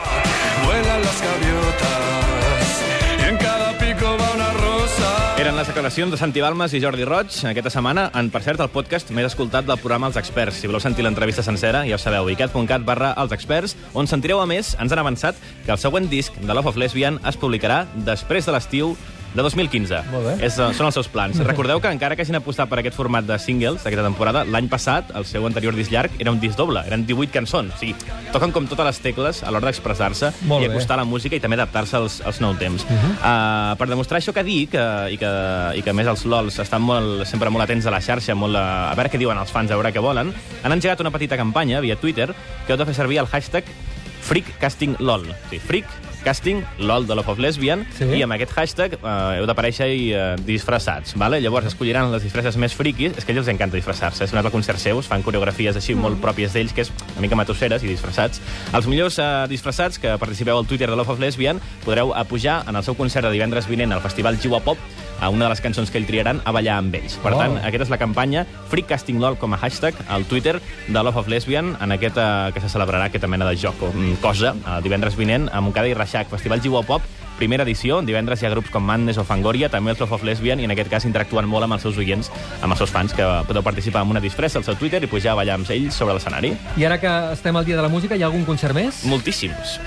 Les 5.59 5.67
declaracions 5.67 6.13
de 6.13 6.17
Santi 6.21 6.39
Balmes 6.39 6.71
i 6.77 6.79
Jordi 6.79 7.03
Roig 7.09 7.35
aquesta 7.49 7.71
setmana 7.73 8.05
en, 8.15 8.29
per 8.31 8.45
cert, 8.45 8.61
el 8.63 8.71
podcast 8.71 9.09
més 9.17 9.27
escoltat 9.27 9.67
del 9.67 9.81
programa 9.81 10.07
Els 10.07 10.19
Experts. 10.21 10.61
Si 10.61 10.71
voleu 10.71 10.79
sentir 10.79 11.03
l'entrevista 11.03 11.43
sencera, 11.43 11.81
ja 11.89 11.97
ho 11.97 11.99
sabeu, 11.99 12.29
icat.cat 12.31 12.85
barra 12.87 13.09
Els 13.19 13.35
Experts, 13.35 13.75
on 13.99 14.07
sentireu, 14.07 14.39
a 14.39 14.47
més, 14.47 14.77
ens 14.79 14.95
han 14.95 15.03
avançat 15.03 15.41
que 15.65 15.75
el 15.75 15.81
següent 15.83 16.07
disc 16.13 16.37
de 16.39 16.55
Love 16.55 16.71
of 16.71 16.79
Lesbian 16.79 17.19
es 17.27 17.41
publicarà 17.41 17.81
després 18.07 18.47
de 18.47 18.55
l'estiu 18.55 18.95
de 19.35 19.43
2015. 19.43 20.03
Molt 20.13 20.27
bé. 20.27 20.35
És, 20.47 20.59
eh, 20.59 20.71
són 20.75 20.89
els 20.89 20.97
seus 20.97 21.09
plans. 21.13 21.39
Recordeu 21.51 21.81
que 21.81 21.91
encara 21.93 22.17
que 22.17 22.25
hagin 22.25 22.39
apostat 22.39 22.71
per 22.71 22.81
aquest 22.81 22.97
format 22.97 23.27
de 23.27 23.39
singles 23.43 23.85
d'aquesta 23.85 24.05
temporada, 24.07 24.45
l'any 24.49 24.69
passat, 24.71 25.13
el 25.19 25.27
seu 25.29 25.47
anterior 25.47 25.77
disc 25.77 25.93
llarg, 25.93 26.15
era 26.19 26.33
un 26.33 26.41
disc 26.41 26.57
doble, 26.59 26.83
eren 26.89 27.05
18 27.07 27.33
cançons. 27.35 27.75
O 27.75 27.81
sigui, 27.81 27.95
toquen 28.33 28.55
com 28.55 28.69
totes 28.71 28.89
les 28.89 29.01
tecles 29.05 29.43
a 29.43 29.53
l'hora 29.53 29.71
d'expressar-se 29.71 30.33
i 30.43 30.49
bé. 30.49 30.71
acostar 30.71 30.99
la 31.01 31.07
música 31.09 31.37
i 31.37 31.41
també 31.41 31.59
adaptar-se 31.59 31.97
als, 31.97 32.21
als 32.25 32.41
nous 32.41 32.59
temps. 32.59 32.85
Uh 32.85 32.91
-huh. 32.91 33.13
uh, 33.19 33.77
per 33.79 33.89
demostrar 33.89 34.21
això 34.21 34.33
que 34.33 34.43
dic, 34.43 34.75
uh, 34.75 35.11
i, 35.11 35.17
que, 35.17 35.33
i 35.79 35.83
que 35.83 35.91
a 35.91 35.93
més 35.93 36.07
els 36.07 36.25
LOLs 36.25 36.59
estan 36.59 36.83
molt, 36.83 37.27
sempre 37.27 37.51
molt 37.51 37.65
atents 37.65 37.87
a 37.87 37.91
la 37.91 38.01
xarxa, 38.01 38.35
molt 38.35 38.57
a, 38.57 38.91
a 38.91 38.95
veure 38.95 39.11
què 39.11 39.19
diuen 39.19 39.39
els 39.39 39.51
fans, 39.51 39.71
a 39.71 39.75
veure 39.75 39.93
què 39.93 40.01
volen, 40.01 40.33
han 40.63 40.73
engegat 40.73 41.01
una 41.01 41.11
petita 41.11 41.37
campanya 41.37 41.81
via 41.81 41.97
Twitter 41.97 42.35
que 42.67 42.73
heu 42.73 42.79
de 42.79 42.87
fer 42.87 42.95
servir 42.95 43.19
el 43.19 43.27
hashtag 43.27 43.65
FreakCastingLOL. 44.23 45.31
O 45.31 45.35
sigui, 45.49 45.61
Freak 45.61 46.08
Casting 46.29 46.61
LOL 46.79 47.07
de 47.09 47.15
Love 47.17 47.33
of 47.33 47.39
Lesbian 47.41 47.87
Sí. 47.97 48.05
i 48.19 48.23
amb 48.23 48.35
aquest 48.37 48.53
hashtag 48.53 48.99
eh, 48.99 49.13
heu 49.39 49.47
d'aparèixer-hi 49.49 50.11
eh, 50.13 50.25
disfressats, 50.45 51.15
vale? 51.17 51.39
llavors 51.41 51.71
escolliran 51.71 52.11
les 52.13 52.27
disfresses 52.27 52.59
més 52.61 52.75
friquis, 52.77 53.15
és 53.17 53.25
que 53.25 53.33
a 53.33 53.35
ells 53.35 53.47
els 53.47 53.53
encanta 53.55 53.79
disfressar-se, 53.79 54.27
és 54.27 54.35
un 54.37 54.43
altre 54.43 54.53
concert 54.53 54.77
seus, 54.83 55.09
fan 55.09 55.25
coreografies 55.25 55.79
així 55.81 55.95
Mm. 55.95 56.05
molt 56.05 56.21
pròpies 56.21 56.53
d'ells, 56.53 56.75
que 56.77 56.83
és 56.85 56.93
una 57.15 57.23
mica 57.25 57.35
matusseres 57.41 57.83
i 57.83 57.89
disfressats. 57.89 58.43
Els 58.77 58.87
millors 58.87 59.17
eh, 59.19 59.47
disfressats 59.49 59.99
que 59.99 60.19
participeu 60.21 60.59
al 60.59 60.67
Twitter 60.67 60.91
de 60.91 60.97
Love 60.97 61.13
of 61.17 61.21
Lesbian 61.21 61.63
podreu 61.85 62.13
pujar 62.29 62.63
en 62.69 62.77
el 62.77 62.85
seu 62.85 62.95
concert 62.95 63.25
de 63.25 63.33
divendres 63.33 63.67
vinent 63.67 63.93
al 63.93 64.03
Festival 64.05 64.37
Jiwa 64.37 64.61
Pop 64.61 64.77
a 65.21 65.29
una 65.31 65.45
de 65.47 65.51
les 65.51 65.61
cançons 65.61 65.91
que 65.91 65.99
ell 65.99 66.07
triaran 66.07 66.41
a 66.45 66.53
ballar 66.53 66.79
amb 66.79 66.95
ells. 66.95 67.17
Per 67.23 67.33
Oh. 67.35 67.39
tant, 67.39 67.59
aquesta 67.59 67.85
és 67.85 67.91
la 67.91 67.99
campanya 67.99 68.47
Free 68.69 68.85
Casting 68.85 69.19
LOL 69.21 69.37
com 69.39 69.55
a 69.55 69.59
hashtag 69.59 69.95
al 70.09 70.25
Twitter 70.25 70.61
de 70.89 71.03
Love 71.03 71.19
of 71.21 71.29
Lesbian 71.29 71.77
en 71.81 71.93
aquesta, 71.93 72.51
que 72.55 72.61
se 72.61 72.69
celebrarà 72.69 73.05
aquesta 73.11 73.27
mena 73.29 73.45
de 73.49 73.57
joc 73.57 73.83
o 73.83 73.93
mm, 73.93 74.21
cosa 74.21 74.55
eh, 74.55 74.81
divendres 74.83 75.17
vinent 75.17 75.49
a 75.53 75.61
Montcada 75.61 75.89
i 75.89 75.95
Reixac, 75.95 76.29
Festival 76.31 76.61
Giua 76.63 76.83
Pop, 76.83 77.03
primera 77.39 77.63
edició. 77.63 78.01
Divendres 78.03 78.43
hi 78.43 78.47
ha 78.47 78.51
grups 78.51 78.71
com 78.71 78.83
Madness 78.83 79.19
o 79.19 79.25
Fangoria, 79.25 79.69
també 79.69 79.93
els 79.93 80.01
Love 80.01 80.15
of 80.17 80.25
Lesbian, 80.27 80.59
i 80.61 80.65
en 80.67 80.71
aquest 80.75 80.91
cas 80.91 81.05
interactuen 81.07 81.47
molt 81.47 81.65
amb 81.69 81.75
els 81.79 81.83
seus 81.83 81.97
oients, 81.99 82.31
amb 82.63 82.73
els 82.73 82.79
seus 82.83 82.91
fans, 82.91 83.15
que 83.15 83.23
podeu 83.47 83.63
participar 83.63 84.03
amb 84.03 84.11
una 84.11 84.21
disfressa 84.21 84.59
al 84.59 84.65
seu 84.65 84.75
Twitter 84.75 85.03
i 85.05 85.07
pujar 85.07 85.33
a 85.33 85.39
ballar 85.43 85.55
amb 85.55 85.71
ells 85.71 85.95
sobre 85.95 86.15
l'escenari. 86.15 86.55
I 86.77 86.85
ara 86.85 86.99
que 86.99 87.33
estem 87.33 87.57
al 87.57 87.65
dia 87.65 87.77
de 87.77 87.83
la 87.83 87.89
música, 87.89 88.17
hi 88.17 88.23
ha 88.23 88.27
algun 88.27 88.45
concert 88.45 88.75
més? 88.75 89.05
Moltíssims. 89.05 89.79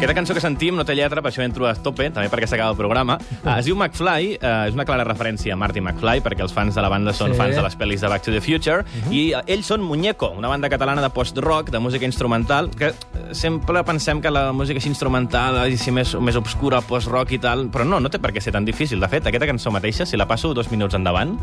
Aquesta 0.00 0.14
cançó 0.16 0.32
que 0.32 0.40
sentim 0.40 0.78
no 0.78 0.84
té 0.88 0.94
lletra, 0.96 1.20
per 1.20 1.28
això 1.28 1.42
entro 1.44 1.66
a 1.68 1.74
tope, 1.76 2.06
també 2.08 2.30
perquè 2.32 2.46
s'acaba 2.48 2.72
el 2.72 2.76
programa. 2.78 3.18
Uh, 3.42 3.50
es 3.58 3.66
diu 3.68 3.76
McFly, 3.76 4.30
uh, 4.38 4.52
és 4.70 4.72
una 4.72 4.86
clara 4.88 5.04
referència 5.04 5.52
a 5.52 5.58
Marty 5.60 5.82
McFly, 5.82 6.22
perquè 6.24 6.40
els 6.40 6.54
fans 6.56 6.74
de 6.74 6.80
la 6.80 6.88
banda 6.88 7.12
són 7.12 7.34
Sí. 7.34 7.36
fans 7.36 7.54
de 7.54 7.60
les 7.66 7.76
pel·lis 7.76 8.00
de 8.00 8.08
Back 8.08 8.24
to 8.24 8.32
the 8.32 8.40
Future, 8.40 8.80
i 9.12 9.34
uh, 9.36 9.42
ells 9.46 9.68
són 9.68 9.84
Muñeco, 9.84 10.32
una 10.38 10.48
banda 10.48 10.70
catalana 10.72 11.04
de 11.04 11.10
post-rock, 11.12 11.68
de 11.70 11.78
música 11.84 12.08
instrumental, 12.08 12.70
que 12.70 12.86
eh, 12.94 12.94
sempre 13.32 13.84
pensem 13.84 14.22
que 14.24 14.32
la 14.32 14.52
música 14.56 14.80
així 14.80 14.88
instrumental 14.88 15.60
és 15.68 15.76
així 15.78 15.92
més, 15.92 16.14
més 16.16 16.40
obscura, 16.40 16.80
post-rock 16.80 17.36
i 17.36 17.38
tal, 17.38 17.68
però 17.68 17.84
no, 17.84 18.00
no 18.00 18.08
té 18.08 18.18
per 18.18 18.32
què 18.32 18.40
ser 18.40 18.56
tan 18.56 18.64
difícil. 18.64 19.04
De 19.04 19.08
fet, 19.12 19.26
aquesta 19.28 19.46
cançó 19.52 19.70
mateixa, 19.70 20.06
si 20.08 20.16
la 20.16 20.26
passo 20.26 20.54
dos 20.54 20.72
minuts 20.72 20.96
endavant... 20.96 21.36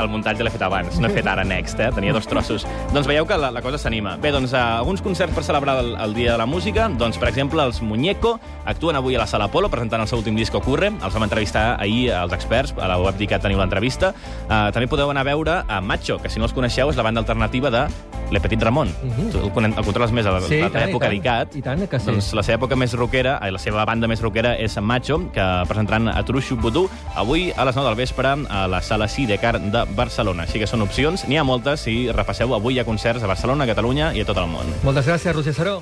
El, 0.00 0.08
muntatge 0.08 0.42
l'he 0.42 0.50
fet 0.50 0.62
abans. 0.62 0.98
No 1.00 1.08
he 1.08 1.10
fet 1.10 1.26
ara 1.26 1.44
next, 1.44 1.78
eh? 1.80 1.90
Tenia 1.94 2.12
dos 2.12 2.26
trossos. 2.26 2.66
doncs 2.92 3.06
veieu 3.06 3.26
que 3.26 3.36
la, 3.36 3.50
la 3.50 3.62
cosa 3.62 3.78
s'anima. 3.78 4.16
Bé, 4.16 4.30
doncs, 4.32 4.52
uh, 4.52 4.78
alguns 4.80 5.00
concerts 5.02 5.34
per 5.34 5.44
celebrar 5.44 5.78
el, 5.78 5.94
el 5.96 6.14
Dia 6.14 6.32
de 6.32 6.38
la 6.38 6.46
Música. 6.46 6.88
Doncs, 6.88 7.18
per 7.18 7.28
exemple, 7.28 7.62
els 7.62 7.80
Muñeco 7.82 8.38
actuen 8.64 8.96
avui 8.96 9.14
a 9.14 9.18
la 9.18 9.26
Sala 9.26 9.48
Polo 9.48 9.68
presentant 9.70 10.00
el 10.02 10.08
seu 10.08 10.18
últim 10.18 10.36
disc 10.36 10.54
Ocurre. 10.54 10.88
Els 11.02 11.14
vam 11.14 11.22
entrevistar 11.24 11.76
ahir 11.80 12.10
als 12.12 12.32
experts, 12.32 12.74
a 12.78 12.88
la 12.88 12.98
web 12.98 13.16
d'ICAT 13.16 13.42
teniu 13.42 13.58
l'entrevista. 13.58 14.14
Uh, 14.48 14.70
també 14.72 14.86
podeu 14.88 15.10
anar 15.10 15.20
a 15.22 15.24
veure 15.24 15.62
a 15.68 15.80
Macho, 15.80 16.18
que 16.18 16.28
si 16.30 16.38
no 16.38 16.44
els 16.46 16.52
coneixeu 16.56 16.90
és 16.90 16.96
la 16.96 17.02
banda 17.02 17.20
alternativa 17.20 17.70
de 17.70 17.86
Le 18.30 18.38
Petit 18.40 18.62
Ramon. 18.62 18.88
Uh 18.88 19.10
-huh. 19.10 19.30
Tu 19.32 19.38
el, 19.38 19.52
conen- 19.52 19.76
el 19.76 19.84
controles 19.84 20.12
més 20.12 20.24
a 20.26 20.30
Mhm. 20.30 20.42
Sí, 20.46 20.60
l'època 20.60 21.08
d'ICAT. 21.10 21.56
I 21.56 21.62
tant 21.62 21.88
que 21.88 21.98
sí. 21.98 22.06
Doncs 22.06 22.32
la 22.32 22.42
seva 22.42 22.58
època 22.58 22.76
més 22.76 22.92
rockera, 22.94 23.38
eh, 23.42 23.50
la 23.50 23.58
seva 23.58 23.84
banda 23.84 24.06
més 24.06 24.20
rockera 24.22 24.54
és 24.56 24.80
Macho, 24.80 25.30
que 25.32 25.62
presentaran 25.68 26.08
a 26.08 26.22
Truxo 26.24 26.56
Voodoo 26.56 26.88
avui 27.16 27.52
a 27.56 27.64
les 27.64 27.74
9 27.74 27.88
del 27.88 27.96
vespre 27.96 28.28
a 28.48 28.68
la 28.68 28.80
sala 28.82 29.08
Sidecar 29.08 29.60
de 29.60 29.84
Barcelona. 29.96 30.48
Així 30.48 30.62
que 30.62 30.68
són 30.70 30.82
opcions, 30.86 31.26
n'hi 31.28 31.38
ha 31.40 31.46
moltes, 31.46 31.86
si 31.86 32.10
repasseu, 32.12 32.54
avui 32.56 32.78
hi 32.78 32.82
ha 32.82 32.88
concerts 32.88 33.24
a 33.24 33.30
Barcelona, 33.30 33.64
a 33.64 33.72
Catalunya 33.74 34.12
i 34.16 34.24
a 34.24 34.28
tot 34.28 34.38
el 34.40 34.50
món. 34.50 34.76
Moltes 34.86 35.08
gràcies, 35.08 35.34
Roger 35.36 35.54
Saró. 35.56 35.80